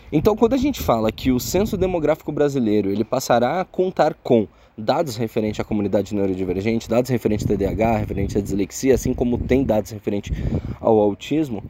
Então, 0.09 0.33
quando 0.33 0.53
a 0.53 0.57
gente 0.57 0.81
fala 0.81 1.11
que 1.11 1.29
o 1.29 1.41
censo 1.41 1.75
demográfico 1.75 2.31
brasileiro 2.31 2.89
ele 2.89 3.03
passará 3.03 3.59
a 3.59 3.65
contar 3.65 4.13
com 4.13 4.47
dados 4.77 5.17
referentes 5.17 5.59
à 5.59 5.63
comunidade 5.65 6.15
neurodivergente, 6.15 6.87
dados 6.87 7.11
referentes 7.11 7.45
ao 7.45 7.57
TDAH, 7.57 7.97
referentes 7.97 8.37
à 8.37 8.39
dislexia, 8.39 8.95
assim 8.95 9.13
como 9.13 9.37
tem 9.37 9.65
dados 9.65 9.91
referentes 9.91 10.31
ao 10.79 10.97
autismo, 10.97 11.61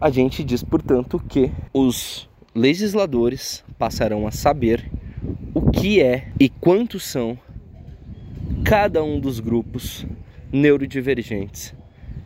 a 0.00 0.10
gente 0.10 0.44
diz, 0.44 0.62
portanto, 0.62 1.20
que 1.28 1.50
os 1.74 2.28
legisladores 2.54 3.64
passarão 3.80 4.28
a 4.28 4.30
saber 4.30 4.88
o 5.52 5.72
que 5.72 6.00
é 6.00 6.28
e 6.38 6.48
quantos 6.48 7.02
são 7.02 7.36
cada 8.64 9.02
um 9.02 9.18
dos 9.18 9.40
grupos 9.40 10.06
neurodivergentes 10.52 11.74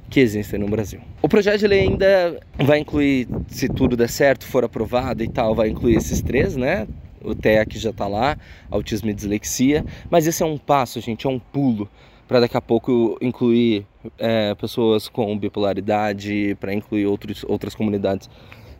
que 0.09 0.21
existem 0.21 0.59
no 0.59 0.69
Brasil. 0.69 1.01
O 1.21 1.29
projeto 1.29 1.59
de 1.59 1.67
lei 1.67 1.81
ainda 1.81 2.41
vai 2.59 2.79
incluir, 2.79 3.29
se 3.49 3.69
tudo 3.69 3.97
der 3.97 4.09
certo, 4.09 4.47
for 4.47 4.65
aprovado 4.65 5.23
e 5.23 5.29
tal, 5.29 5.55
vai 5.55 5.69
incluir 5.69 5.97
esses 5.97 6.21
três, 6.21 6.57
né? 6.57 6.87
O 7.23 7.35
TEC 7.35 7.79
já 7.79 7.91
está 7.91 8.07
lá, 8.07 8.37
autismo 8.71 9.11
e 9.11 9.15
dislexia, 9.15 9.85
mas 10.09 10.27
esse 10.27 10.43
é 10.43 10.47
um 10.47 10.57
passo, 10.57 11.01
gente, 11.01 11.27
é 11.27 11.31
um 11.31 11.39
pulo 11.39 11.89
para 12.29 12.41
daqui 12.41 12.57
a 12.57 12.61
pouco 12.61 13.17
incluir 13.21 13.87
é, 14.19 14.55
pessoas 14.55 15.09
com 15.09 15.37
bipolaridade, 15.37 16.57
para 16.61 16.73
incluir 16.73 17.07
outros, 17.07 17.45
outras 17.49 17.75
comunidades 17.75 18.29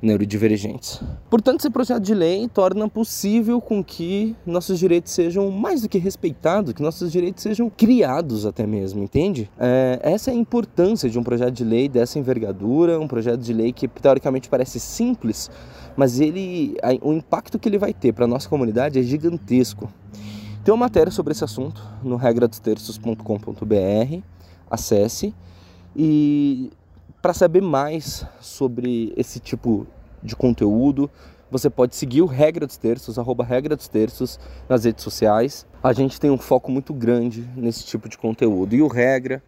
neurodivergentes. 0.01 1.01
Portanto, 1.31 1.61
esse 1.61 1.71
projeto 1.71 2.03
de 2.03 2.15
lei 2.15 2.49
torna 2.49 2.89
possível 2.89 3.61
com 3.61 3.83
que 3.83 4.37
nossos 4.45 4.79
direitos 4.79 5.13
sejam 5.13 5.51
mais 5.51 5.83
do 5.83 5.89
que 5.89 5.99
respeitados, 5.99 6.73
que 6.73 6.83
nossos 6.83 7.11
direitos 7.11 7.43
sejam 7.43 7.71
criados 7.71 8.47
até 8.47 8.67
mesmo, 8.67 9.03
entende? 9.03 9.51
É, 9.59 9.99
essa 10.03 10.31
é 10.31 10.35
a 10.35 10.37
importância 10.37 11.09
de 11.09 11.19
um 11.19 11.23
projeto 11.23 11.53
de 11.53 11.65
lei 11.65 11.89
dessa 11.89 12.19
envergadura, 12.19 13.01
um 13.01 13.09
projeto 13.09 13.41
de 13.41 13.53
lei 13.53 13.73
que 13.73 13.89
teoricamente 13.89 14.49
parece 14.49 14.79
simples, 14.79 15.51
mas 15.97 16.21
ele, 16.21 16.77
o 17.03 17.13
impacto 17.13 17.59
que 17.59 17.69
ele 17.69 17.79
vai 17.79 17.93
ter 17.93 18.13
para 18.13 18.27
nossa 18.27 18.49
comunidade 18.49 18.99
é 18.99 19.03
gigantesco. 19.03 19.89
Tem 20.65 20.75
uma 20.75 20.87
matéria 20.87 21.13
sobre 21.13 21.33
esse 21.33 21.45
assunto 21.45 21.83
no 22.03 22.17
regradostextos.com.br, 22.17 24.23
acesse 24.71 25.35
e 25.95 26.71
para 27.27 27.35
saber 27.35 27.61
mais 27.61 28.25
sobre 28.41 29.13
esse 29.17 29.41
tipo 29.41 29.85
de 30.23 30.37
conteúdo, 30.37 31.11
você 31.51 31.69
pode 31.69 31.97
seguir 31.97 32.23
o 32.23 32.27
Regra 32.27 32.69
dos 32.69 32.77
Terços, 32.77 33.19
arroba 33.19 33.43
Regra 33.43 33.75
dos 33.75 33.89
Terços 33.89 34.39
nas 34.69 34.85
redes 34.85 35.03
sociais. 35.03 35.67
A 35.83 35.93
gente 35.93 36.21
tem 36.21 36.31
um 36.31 36.39
foco 36.39 36.71
muito 36.71 36.95
grande 36.95 37.45
nesse 37.57 37.85
tipo 37.85 38.09
de 38.09 38.17
conteúdo. 38.17 38.77
E 38.77 38.81
o 38.81 38.87
Regra, 38.87 39.43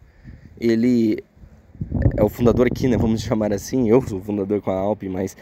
ele 0.61 1.23
é 2.17 2.25
o 2.25 2.29
fundador 2.29 2.67
aqui, 2.67 2.89
né? 2.89 2.97
Vamos 2.97 3.23
chamar 3.23 3.53
assim. 3.53 3.89
Eu 3.89 4.03
sou 4.03 4.19
o 4.19 4.23
fundador 4.25 4.61
com 4.61 4.73
a 4.73 4.77
Alp, 4.77 5.05
mas 5.05 5.37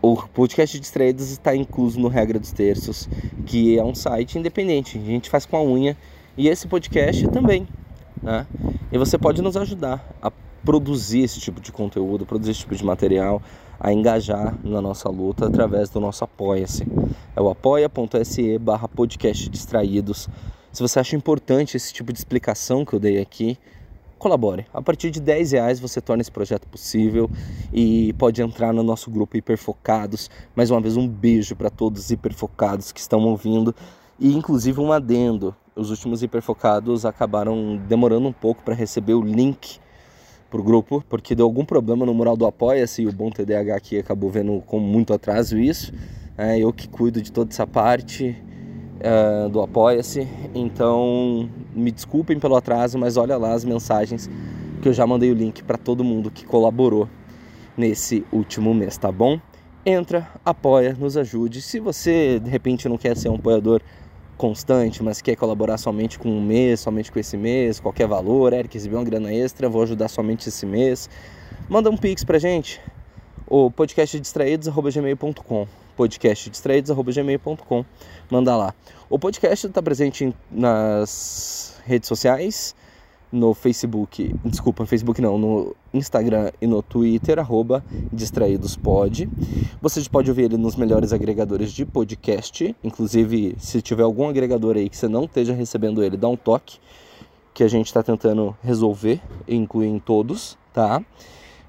O 0.00 0.16
podcast 0.28 0.78
Distraídos 0.78 1.32
está 1.32 1.56
incluso 1.56 1.98
no 1.98 2.06
Regra 2.06 2.38
dos 2.38 2.52
Terços, 2.52 3.08
que 3.46 3.76
é 3.76 3.82
um 3.82 3.96
site 3.96 4.38
independente. 4.38 4.96
A 4.96 5.00
gente 5.04 5.28
faz 5.28 5.44
com 5.44 5.56
a 5.56 5.62
unha 5.64 5.96
e 6.36 6.46
esse 6.46 6.68
podcast 6.68 7.26
também. 7.30 7.66
Né? 8.22 8.46
E 8.92 8.96
você 8.96 9.18
pode 9.18 9.42
nos 9.42 9.56
ajudar 9.56 10.08
a 10.22 10.30
produzir 10.64 11.20
esse 11.20 11.40
tipo 11.40 11.60
de 11.60 11.72
conteúdo, 11.72 12.26
produzir 12.26 12.52
esse 12.52 12.60
tipo 12.60 12.74
de 12.74 12.84
material, 12.84 13.42
a 13.78 13.92
engajar 13.92 14.56
na 14.62 14.80
nossa 14.80 15.08
luta 15.08 15.46
através 15.46 15.90
do 15.90 15.98
nosso 15.98 16.22
Apoia-se. 16.22 16.86
É 17.34 17.40
o 17.40 17.50
apoia.se 17.50 18.58
barra 18.58 18.86
podcast 18.86 19.48
distraídos. 19.48 20.28
Se 20.72 20.80
você 20.80 21.00
acha 21.00 21.16
importante 21.16 21.76
esse 21.76 21.92
tipo 21.92 22.12
de 22.12 22.18
explicação 22.18 22.84
que 22.84 22.94
eu 22.94 23.00
dei 23.00 23.20
aqui, 23.20 23.58
colabore. 24.18 24.64
A 24.72 24.80
partir 24.80 25.10
de 25.10 25.20
10 25.20 25.50
reais 25.50 25.80
você 25.80 26.00
torna 26.00 26.20
esse 26.20 26.30
projeto 26.30 26.68
possível 26.68 27.28
e 27.72 28.12
pode 28.12 28.40
entrar 28.40 28.72
no 28.72 28.84
nosso 28.84 29.10
grupo 29.10 29.36
Hiperfocados. 29.36 30.30
Mais 30.54 30.70
uma 30.70 30.80
vez, 30.80 30.96
um 30.96 31.08
beijo 31.08 31.56
para 31.56 31.68
todos 31.68 32.04
os 32.04 32.10
hiperfocados 32.12 32.92
que 32.92 33.00
estão 33.00 33.18
ouvindo 33.24 33.74
e 34.20 34.32
inclusive 34.32 34.80
um 34.80 34.92
adendo. 34.92 35.54
Os 35.74 35.90
últimos 35.90 36.22
hiperfocados 36.22 37.04
acabaram 37.04 37.76
demorando 37.88 38.28
um 38.28 38.32
pouco 38.32 38.62
para 38.62 38.74
receber 38.74 39.14
o 39.14 39.22
link 39.22 39.80
para 40.52 40.60
o 40.60 40.62
grupo, 40.62 41.02
porque 41.08 41.34
deu 41.34 41.46
algum 41.46 41.64
problema 41.64 42.04
no 42.04 42.12
mural 42.12 42.36
do 42.36 42.44
Apoia-se 42.44 43.00
e 43.00 43.06
o 43.06 43.12
Bom 43.12 43.30
TDAH 43.30 43.74
aqui 43.74 43.98
acabou 43.98 44.28
vendo 44.28 44.62
com 44.66 44.78
muito 44.78 45.14
atraso 45.14 45.58
isso. 45.58 45.94
É, 46.36 46.58
eu 46.58 46.70
que 46.74 46.86
cuido 46.86 47.22
de 47.22 47.32
toda 47.32 47.50
essa 47.50 47.66
parte 47.66 48.36
uh, 49.00 49.48
do 49.48 49.62
Apoia-se. 49.62 50.28
Então, 50.54 51.48
me 51.74 51.90
desculpem 51.90 52.38
pelo 52.38 52.54
atraso, 52.54 52.98
mas 52.98 53.16
olha 53.16 53.38
lá 53.38 53.54
as 53.54 53.64
mensagens 53.64 54.28
que 54.82 54.88
eu 54.88 54.92
já 54.92 55.06
mandei 55.06 55.30
o 55.30 55.34
link 55.34 55.62
para 55.64 55.78
todo 55.78 56.04
mundo 56.04 56.30
que 56.30 56.44
colaborou 56.44 57.08
nesse 57.74 58.22
último 58.30 58.74
mês, 58.74 58.98
tá 58.98 59.10
bom? 59.10 59.40
Entra, 59.86 60.28
apoia, 60.44 60.94
nos 61.00 61.16
ajude. 61.16 61.62
Se 61.62 61.80
você 61.80 62.38
de 62.38 62.50
repente 62.50 62.90
não 62.90 62.98
quer 62.98 63.16
ser 63.16 63.30
um 63.30 63.36
apoiador 63.36 63.80
constante, 64.36 65.02
mas 65.02 65.20
quer 65.20 65.36
colaborar 65.36 65.78
somente 65.78 66.18
com 66.18 66.28
um 66.28 66.40
mês, 66.40 66.80
somente 66.80 67.12
com 67.12 67.18
esse 67.18 67.36
mês, 67.36 67.78
qualquer 67.78 68.06
valor, 68.06 68.52
Eric 68.52 68.74
recebeu 68.74 68.98
uma 68.98 69.04
grana 69.04 69.32
extra, 69.32 69.68
vou 69.68 69.82
ajudar 69.82 70.08
somente 70.08 70.48
esse 70.48 70.66
mês, 70.66 71.08
manda 71.68 71.90
um 71.90 71.96
pix 71.96 72.24
pra 72.24 72.38
gente, 72.38 72.80
o 73.46 73.70
podcastdistraídos.gmail.com 73.70 75.66
podcastdistraídos.gmail.com 75.96 77.84
manda 78.30 78.56
lá. 78.56 78.74
O 79.08 79.18
podcast 79.18 79.66
está 79.66 79.82
presente 79.82 80.34
nas 80.50 81.76
redes 81.84 82.08
sociais, 82.08 82.74
no 83.32 83.54
Facebook, 83.54 84.34
desculpa, 84.44 84.82
no 84.82 84.86
Facebook 84.86 85.20
não, 85.22 85.38
no 85.38 85.74
Instagram 85.94 86.52
e 86.60 86.66
no 86.66 86.82
Twitter, 86.82 87.38
arroba 87.38 87.82
distraídospod. 88.12 89.28
Você 89.80 90.02
pode 90.10 90.30
ouvir 90.30 90.42
ele 90.42 90.58
nos 90.58 90.76
melhores 90.76 91.12
agregadores 91.12 91.72
de 91.72 91.86
podcast, 91.86 92.76
inclusive 92.84 93.56
se 93.58 93.80
tiver 93.80 94.02
algum 94.02 94.28
agregador 94.28 94.76
aí 94.76 94.88
que 94.88 94.96
você 94.96 95.08
não 95.08 95.24
esteja 95.24 95.54
recebendo 95.54 96.04
ele, 96.04 96.16
dá 96.16 96.28
um 96.28 96.36
toque, 96.36 96.78
que 97.54 97.64
a 97.64 97.68
gente 97.68 97.86
está 97.86 98.02
tentando 98.02 98.54
resolver 98.62 99.20
incluir 99.48 99.88
em 99.88 99.98
todos, 99.98 100.58
tá? 100.72 101.02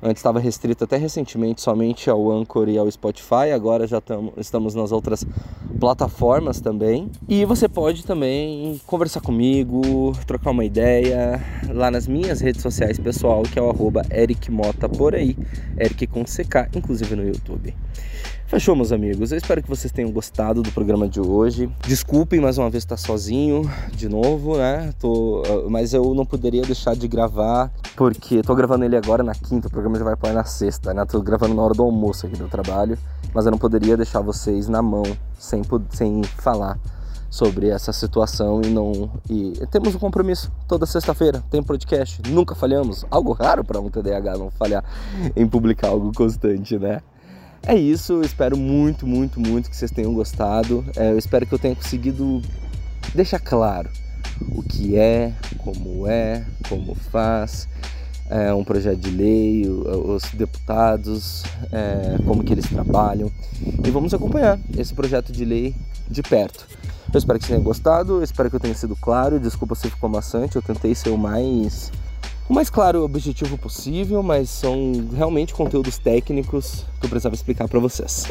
Antes 0.05 0.19
estava 0.19 0.37
restrito 0.37 0.83
até 0.83 0.97
recentemente 0.97 1.61
somente 1.61 2.09
ao 2.09 2.29
Anchor 2.29 2.67
e 2.67 2.77
ao 2.77 2.91
Spotify, 2.91 3.53
agora 3.55 3.87
já 3.87 4.01
tamo, 4.01 4.33
estamos 4.35 4.75
nas 4.75 4.91
outras 4.91 5.25
plataformas 5.79 6.59
também. 6.59 7.09
E 7.25 7.45
você 7.45 7.69
pode 7.69 8.05
também 8.05 8.81
conversar 8.85 9.21
comigo, 9.21 10.11
trocar 10.27 10.51
uma 10.51 10.65
ideia 10.65 11.41
lá 11.69 11.89
nas 11.89 12.05
minhas 12.05 12.41
redes 12.41 12.61
sociais 12.61 12.99
pessoal, 12.99 13.43
que 13.43 13.57
é 13.57 13.61
o 13.61 13.69
arroba 13.69 14.01
Eric 14.11 14.51
Mota 14.51 14.89
por 14.89 15.15
aí, 15.15 15.37
Eric 15.79 16.05
com 16.07 16.25
CK, 16.25 16.75
inclusive 16.75 17.15
no 17.15 17.25
YouTube. 17.25 17.73
Fechou, 18.53 18.75
meus 18.75 18.91
amigos. 18.91 19.31
Eu 19.31 19.39
espero 19.39 19.63
que 19.63 19.67
vocês 19.67 19.91
tenham 19.91 20.11
gostado 20.11 20.61
do 20.61 20.71
programa 20.71 21.09
de 21.09 21.19
hoje. 21.19 21.67
Desculpem 21.87 22.39
mais 22.39 22.55
uma 22.55 22.69
vez 22.69 22.83
estar 22.83 22.97
sozinho 22.97 23.67
de 23.95 24.07
novo, 24.07 24.59
né? 24.59 24.93
Tô, 24.99 25.41
ah, 25.43 25.67
mas 25.71 25.91
eu 25.91 26.13
não 26.13 26.23
poderia 26.23 26.61
deixar 26.61 26.95
de 26.95 27.07
gravar, 27.07 27.71
porque 27.95 28.43
tô 28.43 28.53
gravando 28.53 28.85
ele 28.85 28.95
agora 28.95 29.23
na 29.23 29.33
quinta, 29.33 29.69
o 29.69 29.71
programa 29.71 29.97
já 29.97 30.03
vai 30.03 30.15
para 30.15 30.33
na 30.33 30.43
sexta, 30.43 30.93
né? 30.93 31.03
Tô 31.03 31.19
gravando 31.19 31.55
na 31.55 31.63
hora 31.63 31.73
do 31.73 31.81
almoço 31.81 32.27
aqui 32.27 32.37
do 32.37 32.47
trabalho, 32.47 32.95
mas 33.33 33.43
eu 33.47 33.51
não 33.51 33.57
poderia 33.57 33.97
deixar 33.97 34.21
vocês 34.21 34.67
na 34.67 34.83
mão 34.83 35.01
sem, 35.39 35.63
sem 35.89 36.21
falar 36.23 36.77
sobre 37.31 37.69
essa 37.69 37.91
situação 37.91 38.61
e 38.63 38.67
não 38.67 39.09
e 39.27 39.53
temos 39.71 39.95
um 39.95 39.97
compromisso 39.97 40.51
toda 40.67 40.85
sexta-feira 40.85 41.43
tem 41.49 41.63
podcast 41.63 42.21
nunca 42.29 42.53
falhamos 42.53 43.03
algo 43.09 43.31
raro 43.31 43.63
para 43.63 43.79
um 43.79 43.89
TDAH 43.89 44.37
não 44.37 44.51
falhar 44.51 44.85
em 45.35 45.47
publicar 45.47 45.87
algo 45.87 46.11
constante 46.13 46.77
né 46.77 47.01
é 47.65 47.75
isso, 47.75 48.21
espero 48.21 48.57
muito, 48.57 49.07
muito, 49.07 49.39
muito 49.39 49.69
que 49.69 49.75
vocês 49.75 49.91
tenham 49.91 50.13
gostado. 50.13 50.83
É, 50.95 51.11
eu 51.11 51.17
espero 51.17 51.45
que 51.45 51.53
eu 51.53 51.59
tenha 51.59 51.75
conseguido 51.75 52.41
deixar 53.15 53.39
claro 53.39 53.89
o 54.49 54.61
que 54.61 54.97
é, 54.97 55.33
como 55.59 56.07
é, 56.07 56.43
como 56.67 56.93
faz, 56.95 57.67
é, 58.29 58.53
um 58.53 58.63
projeto 58.63 58.99
de 58.99 59.11
lei, 59.11 59.67
os 59.67 60.23
deputados, 60.33 61.43
é, 61.71 62.17
como 62.25 62.43
que 62.43 62.53
eles 62.53 62.67
trabalham. 62.67 63.31
E 63.85 63.89
vamos 63.91 64.13
acompanhar 64.13 64.59
esse 64.77 64.93
projeto 64.93 65.31
de 65.31 65.45
lei 65.45 65.75
de 66.09 66.21
perto. 66.21 66.67
Eu 67.13 67.17
espero 67.17 67.39
que 67.39 67.45
vocês 67.45 67.55
tenham 67.55 67.63
gostado, 67.63 68.23
espero 68.23 68.49
que 68.49 68.55
eu 68.55 68.59
tenha 68.59 68.73
sido 68.73 68.95
claro. 68.95 69.39
Desculpa 69.39 69.75
se 69.75 69.89
ficou 69.89 70.09
maçante, 70.09 70.55
eu 70.55 70.61
tentei 70.61 70.95
ser 70.95 71.09
o 71.09 71.17
mais 71.17 71.91
o 72.49 72.53
mais 72.53 72.69
claro 72.69 73.03
objetivo 73.03 73.57
possível, 73.57 74.21
mas 74.21 74.49
são 74.49 75.07
realmente 75.15 75.53
conteúdos 75.53 75.97
técnicos 75.97 76.85
que 76.99 77.05
eu 77.05 77.09
precisava 77.09 77.35
explicar 77.35 77.67
para 77.67 77.79
vocês. 77.79 78.25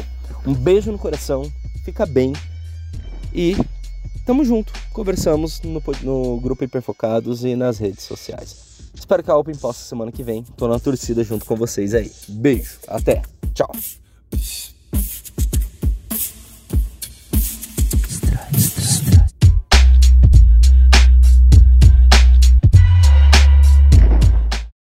Um 0.45 0.53
beijo 0.53 0.91
no 0.91 0.99
coração, 0.99 1.51
fica 1.83 2.05
bem 2.05 2.33
e 3.33 3.55
tamo 4.25 4.45
junto. 4.45 4.71
Conversamos 4.91 5.61
no, 5.61 5.81
no 6.03 6.39
grupo 6.39 6.63
Hiperfocados 6.63 7.43
e 7.43 7.55
nas 7.55 7.77
redes 7.77 8.03
sociais. 8.03 8.91
Espero 8.93 9.23
que 9.23 9.31
a 9.31 9.35
Open 9.35 9.55
possa 9.55 9.83
semana 9.83 10.11
que 10.11 10.21
vem. 10.21 10.43
Tô 10.55 10.67
na 10.67 10.79
torcida 10.79 11.23
junto 11.23 11.45
com 11.45 11.55
vocês 11.55 11.93
aí. 11.93 12.11
Beijo, 12.27 12.77
até, 12.87 13.21
tchau. 13.53 13.71